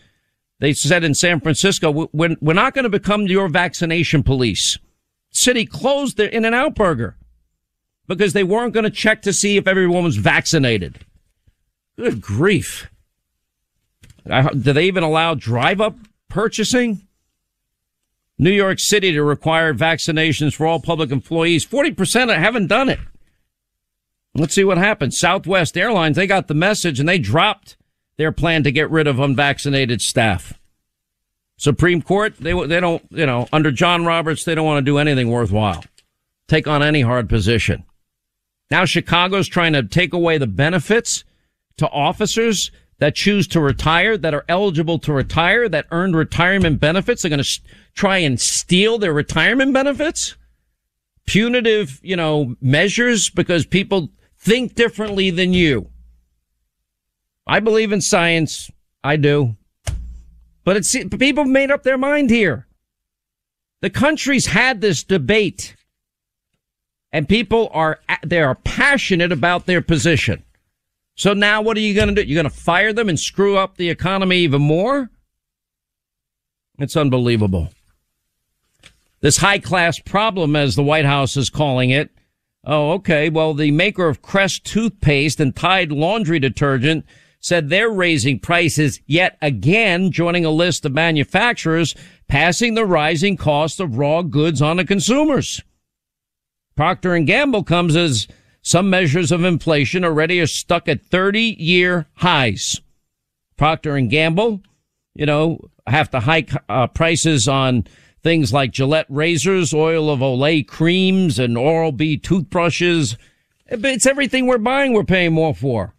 They 0.61 0.73
said 0.73 1.05
in 1.05 1.15
San 1.15 1.41
Francisco, 1.41 2.09
we're, 2.13 2.37
we're 2.41 2.53
not 2.53 2.75
going 2.75 2.85
to 2.85 2.89
become 2.89 3.27
your 3.27 3.49
vaccination 3.49 4.23
police. 4.23 4.79
City 5.31 5.65
closed 5.65 6.17
their 6.17 6.29
In-N-Out 6.29 6.75
Burger 6.75 7.17
because 8.07 8.33
they 8.33 8.43
weren't 8.43 8.75
going 8.75 8.85
to 8.85 8.91
check 8.91 9.23
to 9.23 9.33
see 9.33 9.57
if 9.57 9.69
everyone 9.69 10.05
was 10.05 10.17
vaccinated. 10.17 11.05
Good 11.97 12.21
grief. 12.21 12.91
Do 14.27 14.73
they 14.73 14.85
even 14.85 15.03
allow 15.05 15.35
drive 15.35 15.81
up 15.81 15.97
purchasing? 16.29 17.03
New 18.39 18.51
York 18.51 18.79
City 18.79 19.13
to 19.13 19.23
require 19.23 19.75
vaccinations 19.75 20.55
for 20.55 20.67
all 20.67 20.81
public 20.81 21.11
employees. 21.11 21.67
40% 21.67 22.37
haven't 22.37 22.69
done 22.69 22.89
it. 22.89 23.01
Let's 24.35 24.55
see 24.55 24.65
what 24.65 24.79
happens. 24.79 25.19
Southwest 25.19 25.77
Airlines, 25.77 26.17
they 26.17 26.27
got 26.27 26.47
the 26.47 26.55
message 26.55 27.01
and 27.01 27.09
they 27.09 27.19
dropped 27.19 27.77
their 28.19 28.33
plan 28.33 28.65
to 28.65 28.73
get 28.73 28.91
rid 28.91 29.07
of 29.07 29.19
unvaccinated 29.19 30.03
staff. 30.03 30.61
Supreme 31.57 32.03
Court, 32.03 32.37
they, 32.39 32.53
they 32.67 32.81
don't, 32.81 33.03
you 33.11 33.27
know, 33.27 33.49
under 33.53 33.71
John 33.73 34.05
Roberts, 34.05 34.45
they 34.45 34.55
don't 34.55 34.67
want 34.67 34.85
to 34.85 34.91
do 34.91 34.99
anything 34.99 35.31
worthwhile. 35.31 35.85
Take 36.47 36.69
on 36.69 36.83
any 36.83 37.01
hard 37.01 37.29
position. 37.29 37.85
Now 38.71 38.85
Chicago's 38.85 39.49
trying 39.49 39.73
to 39.73 39.83
take 39.83 40.13
away 40.13 40.39
the 40.39 40.47
benefits 40.47 41.25
to 41.79 41.89
officers 41.89 42.71
that 42.99 43.15
choose 43.15 43.47
to 43.49 43.61
retire, 43.61 44.17
that 44.19 44.35
are 44.35 44.45
eligible 44.49 44.99
to 44.99 45.13
retire, 45.13 45.69
that 45.69 45.87
earned 45.91 46.17
retirement 46.17 46.81
benefits. 46.81 47.23
They're 47.23 47.31
going 47.31 47.43
to 47.43 47.61
try 47.95 48.19
and 48.19 48.41
steal 48.41 48.99
their 48.99 49.13
retirement 49.13 49.73
benefits. 49.73 50.37
Punitive, 51.27 52.01
you 52.03 52.17
know, 52.17 52.57
measures 52.61 53.31
because 53.31 53.67
people 53.67 54.09
think 54.37 54.75
differently 54.75 55.31
than 55.31 55.53
you. 55.53 55.91
I 57.49 57.61
believe 57.61 57.93
in 57.93 58.03
science. 58.03 58.71
I 59.03 59.17
do. 59.17 59.57
But 60.65 60.77
it's, 60.77 60.95
people 61.19 61.47
made 61.47 61.71
up 61.71 61.83
their 61.83 61.97
mind 61.97 62.29
here. 62.29 62.67
The 63.81 63.91
country's 63.91 64.47
had 64.47 64.81
this 64.81 65.03
debate 65.03 65.75
and 67.11 67.29
people 67.29 67.71
are, 67.73 68.01
they 68.25 68.43
are 68.43 68.55
passionate 68.55 69.33
about 69.33 69.67
their 69.67 69.81
position. 69.81 70.45
So 71.15 71.33
now 71.33 71.63
what 71.63 71.77
are 71.77 71.81
you 71.81 71.95
going 71.95 72.15
to 72.15 72.15
do? 72.15 72.29
You're 72.29 72.41
going 72.41 72.53
to 72.53 72.57
fire 72.57 72.93
them 72.93 73.09
and 73.09 73.19
screw 73.19 73.57
up 73.57 73.77
the 73.77 73.89
economy 73.89 74.39
even 74.39 74.61
more? 74.61 75.11
It's 76.79 76.97
unbelievable. 76.97 77.71
This 79.21 79.39
high 79.39 79.59
class 79.59 79.99
problem, 79.99 80.55
as 80.55 80.77
the 80.77 80.83
White 80.83 81.07
House 81.07 81.37
is 81.37 81.51
calling 81.51 81.91
it. 81.91 82.11
Oh, 82.65 82.93
okay. 82.93 83.31
Well, 83.31 83.55
the 83.55 83.71
maker 83.71 84.07
of 84.07 84.23
Crest 84.23 84.65
toothpaste 84.65 85.41
and 85.41 85.57
Tide 85.57 85.91
laundry 85.91 86.39
detergent 86.39 87.05
said 87.41 87.69
they're 87.69 87.91
raising 87.91 88.41
prices 88.41 89.01
yet 89.07 89.39
again, 89.41 90.11
joining 90.11 90.45
a 90.45 90.51
list 90.51 90.85
of 90.85 90.93
manufacturers 90.93 91.95
passing 92.29 92.75
the 92.75 92.85
rising 92.85 93.37
cost 93.37 93.81
of 93.81 93.97
raw 93.97 94.23
goods 94.23 94.61
on 94.61 94.77
to 94.77 94.85
consumers. 94.85 95.63
Procter 96.77 97.15
and 97.15 97.27
Gamble 97.27 97.65
comes 97.65 97.97
as 97.97 98.29
some 98.63 98.91
measures 98.91 99.33
of 99.33 99.45
inflation 99.45 100.05
already 100.05 100.41
are 100.41 100.47
stuck 100.47 100.89
at 100.89 101.03
30 101.03 101.57
year 101.59 102.07
highs. 102.15 102.81
Procter 103.57 103.97
and 103.97 104.11
Gamble, 104.11 104.63
you 105.15 105.27
know, 105.27 105.59
have 105.87 106.11
to 106.11 106.21
hike 106.21 106.53
uh, 106.69 106.87
prices 106.87 107.49
on 107.49 107.87
things 108.23 108.53
like 108.53 108.73
Gillette 108.73 109.07
razors, 109.09 109.73
oil 109.73 110.11
of 110.11 110.21
Olay 110.21 110.67
creams, 110.67 111.39
and 111.39 111.57
Oral-B 111.57 112.19
toothbrushes. 112.19 113.17
It's 113.67 114.07
everything 114.07 114.47
we're 114.47 114.59
buying 114.59 114.93
we're 114.93 115.05
paying 115.05 115.33
more 115.33 115.55
for. 115.55 115.95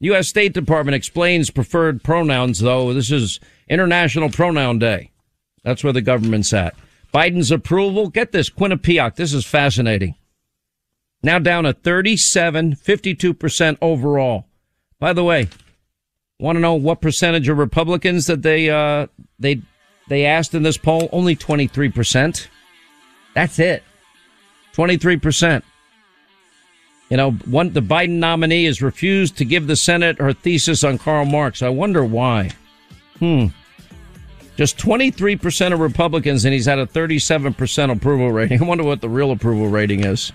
U.S. 0.00 0.28
State 0.28 0.52
Department 0.52 0.94
explains 0.94 1.50
preferred 1.50 2.04
pronouns, 2.04 2.60
though. 2.60 2.94
This 2.94 3.10
is 3.10 3.40
International 3.68 4.30
Pronoun 4.30 4.78
Day. 4.78 5.10
That's 5.64 5.82
where 5.82 5.92
the 5.92 6.02
government's 6.02 6.52
at. 6.52 6.74
Biden's 7.12 7.50
approval. 7.50 8.08
Get 8.08 8.32
this, 8.32 8.48
Quinnipiac. 8.48 9.16
This 9.16 9.32
is 9.32 9.44
fascinating. 9.44 10.14
Now 11.22 11.40
down 11.40 11.64
to 11.64 11.72
37, 11.72 12.76
52% 12.76 13.78
overall. 13.82 14.46
By 15.00 15.12
the 15.12 15.24
way, 15.24 15.48
want 16.38 16.56
to 16.56 16.60
know 16.60 16.74
what 16.74 17.00
percentage 17.00 17.48
of 17.48 17.58
Republicans 17.58 18.26
that 18.26 18.42
they, 18.42 18.70
uh, 18.70 19.08
they, 19.38 19.62
they 20.08 20.24
asked 20.24 20.54
in 20.54 20.62
this 20.62 20.76
poll? 20.76 21.08
Only 21.10 21.34
23%. 21.34 22.46
That's 23.34 23.58
it. 23.58 23.82
23%. 24.74 25.62
You 27.08 27.16
know, 27.16 27.30
one, 27.32 27.72
the 27.72 27.80
Biden 27.80 28.18
nominee 28.18 28.66
has 28.66 28.82
refused 28.82 29.38
to 29.38 29.44
give 29.44 29.66
the 29.66 29.76
Senate 29.76 30.18
her 30.18 30.32
thesis 30.32 30.84
on 30.84 30.98
Karl 30.98 31.24
Marx. 31.24 31.62
I 31.62 31.70
wonder 31.70 32.04
why. 32.04 32.50
Hmm. 33.18 33.46
Just 34.56 34.76
23% 34.78 35.72
of 35.72 35.80
Republicans, 35.80 36.44
and 36.44 36.52
he's 36.52 36.66
had 36.66 36.78
a 36.78 36.86
37% 36.86 37.92
approval 37.92 38.32
rating. 38.32 38.60
I 38.62 38.64
wonder 38.64 38.84
what 38.84 39.00
the 39.00 39.08
real 39.08 39.30
approval 39.30 39.68
rating 39.68 40.04
is. 40.04 40.32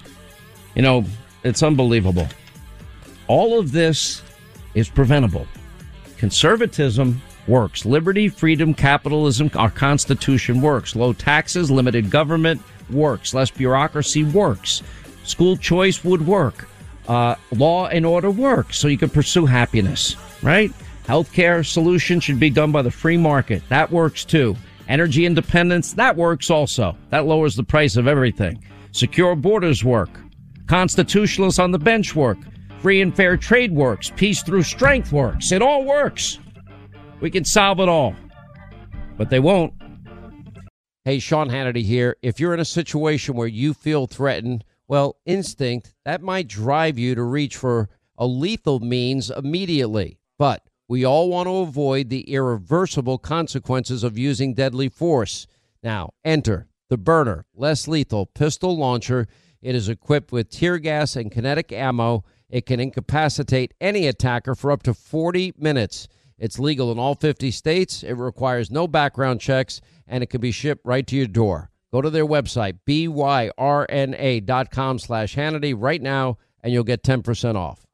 You 0.76 0.82
know, 0.82 1.06
it's 1.44 1.62
unbelievable. 1.62 2.28
All 3.28 3.60
of 3.60 3.72
this 3.72 4.24
is 4.74 4.90
preventable. 4.90 5.46
Conservatism 6.18 7.22
works. 7.48 7.86
Liberty, 7.86 8.30
freedom, 8.30 8.74
capitalism, 8.74 9.52
our 9.56 9.70
Constitution 9.70 10.62
works. 10.62 10.96
Low 10.96 11.14
taxes, 11.14 11.70
limited 11.70 12.10
government 12.10 12.62
works. 12.90 13.34
Less 13.34 13.52
bureaucracy 13.52 14.24
works. 14.24 14.82
School 15.24 15.58
choice 15.58 16.04
would 16.04 16.26
work. 16.26 16.68
Uh, 17.08 17.36
law 17.52 17.88
and 17.88 18.06
order 18.06 18.32
work 18.32 18.74
so 18.74 18.88
you 18.88 18.98
can 18.98 19.10
pursue 19.10 19.46
happiness, 19.46 20.16
right? 20.42 20.72
Healthcare 21.06 21.66
solutions 21.66 22.24
should 22.24 22.40
be 22.40 22.50
done 22.50 22.72
by 22.72 22.82
the 22.82 22.92
free 22.92 23.18
market. 23.18 23.62
That 23.70 23.92
works 23.92 24.24
too. 24.24 24.56
Energy 24.88 25.26
independence, 25.26 25.94
that 25.94 26.16
works 26.16 26.50
also. 26.50 26.98
That 27.10 27.26
lowers 27.26 27.56
the 27.56 27.64
price 27.64 27.98
of 27.98 28.08
everything. 28.08 28.64
Secure 28.92 29.36
borders 29.36 29.84
work. 29.84 30.10
Constitutionalists 30.68 31.60
on 31.60 31.72
the 31.72 31.80
bench 31.80 32.16
work. 32.16 32.38
Free 32.80 33.02
and 33.02 33.16
fair 33.16 33.38
trade 33.38 33.74
works. 33.74 34.12
Peace 34.16 34.44
through 34.44 34.64
strength 34.64 35.12
works. 35.12 35.52
It 35.52 35.62
all 35.62 35.84
works. 35.84 36.40
We 37.22 37.32
can 37.32 37.46
solve 37.46 37.80
it 37.80 37.90
all. 37.90 38.16
But 39.18 39.30
they 39.30 39.40
won't. 39.40 39.74
Hey, 41.06 41.20
Sean 41.20 41.50
Hannity 41.50 41.84
here. 41.84 42.18
If 42.22 42.40
you're 42.40 42.54
in 42.54 42.60
a 42.60 42.66
situation 42.66 43.36
where 43.36 43.48
you 43.48 43.74
feel 43.74 44.08
threatened, 44.08 44.64
well, 44.88 45.18
instinct, 45.26 45.94
that 46.06 46.22
might 46.22 46.48
drive 46.48 46.98
you 46.98 47.16
to 47.16 47.24
reach 47.24 47.58
for 47.58 47.90
a 48.18 48.28
lethal 48.28 48.80
means 48.80 49.30
immediately. 49.30 50.20
But 50.38 50.68
we 50.88 51.06
all 51.06 51.30
want 51.30 51.48
to 51.48 51.58
avoid 51.58 52.10
the 52.10 52.30
irreversible 52.32 53.18
consequences 53.18 54.04
of 54.04 54.18
using 54.18 54.54
deadly 54.54 54.90
force. 54.90 55.48
Now, 55.82 56.12
enter 56.24 56.68
the 56.90 56.98
Byrna, 56.98 57.46
less 57.56 57.88
lethal 57.88 58.26
pistol 58.28 58.78
launcher. 58.78 59.28
It 59.62 59.76
is 59.76 59.90
equipped 59.90 60.32
with 60.32 60.50
tear 60.50 60.78
gas 60.78 61.16
and 61.16 61.32
kinetic 61.32 61.72
ammo. 61.72 62.24
It 62.50 62.66
can 62.66 62.80
incapacitate 62.80 63.74
any 63.82 64.08
attacker 64.08 64.56
for 64.56 64.72
up 64.72 64.84
to 64.84 64.94
40 64.94 65.54
minutes. 65.58 66.08
It's 66.38 66.60
legal 66.60 66.92
in 66.92 67.00
all 67.00 67.16
50 67.16 67.50
states. 67.52 68.04
It 68.04 68.14
requires 68.14 68.70
no 68.70 68.88
background 68.88 69.40
checks, 69.40 69.82
and 70.08 70.22
it 70.24 70.28
can 70.28 70.42
be 70.42 70.52
shipped 70.52 70.86
right 70.86 71.08
to 71.08 71.16
your 71.16 71.28
door. 71.28 71.72
Go 71.94 72.02
to 72.02 72.10
their 72.10 72.26
website, 72.26 72.80
byrna.com 72.88 73.30
slash 74.98 75.36
Hannity 75.36 75.76
right 75.78 76.02
now, 76.02 76.40
and 76.64 76.74
you'll 76.74 76.84
get 76.84 77.04
10% 77.04 77.56
off. 77.56 77.86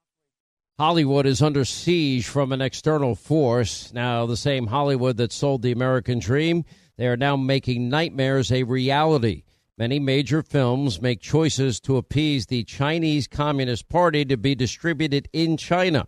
Hollywood 0.78 1.26
is 1.26 1.42
under 1.42 1.66
siege 1.66 2.26
from 2.26 2.54
an 2.54 2.62
external 2.62 3.14
force. 3.14 3.92
Now, 3.92 4.26
the 4.26 4.38
same 4.38 4.68
Hollywood 4.68 5.18
that 5.18 5.34
sold 5.34 5.64
the 5.64 5.74
American 5.74 6.20
dream, 6.20 6.64
they 6.96 7.08
are 7.08 7.18
now 7.18 7.36
making 7.36 7.90
nightmares 7.90 8.54
a 8.54 8.64
reality. 8.64 9.44
Many 9.78 10.00
major 10.00 10.44
films 10.44 11.02
make 11.02 11.20
choices 11.20 11.82
to 11.82 11.98
appease 11.98 12.46
the 12.46 12.64
Chinese 12.64 13.28
Communist 13.28 13.90
Party 13.90 14.24
to 14.24 14.38
be 14.38 14.56
distributed 14.56 15.28
in 15.34 15.58
China. 15.58 16.08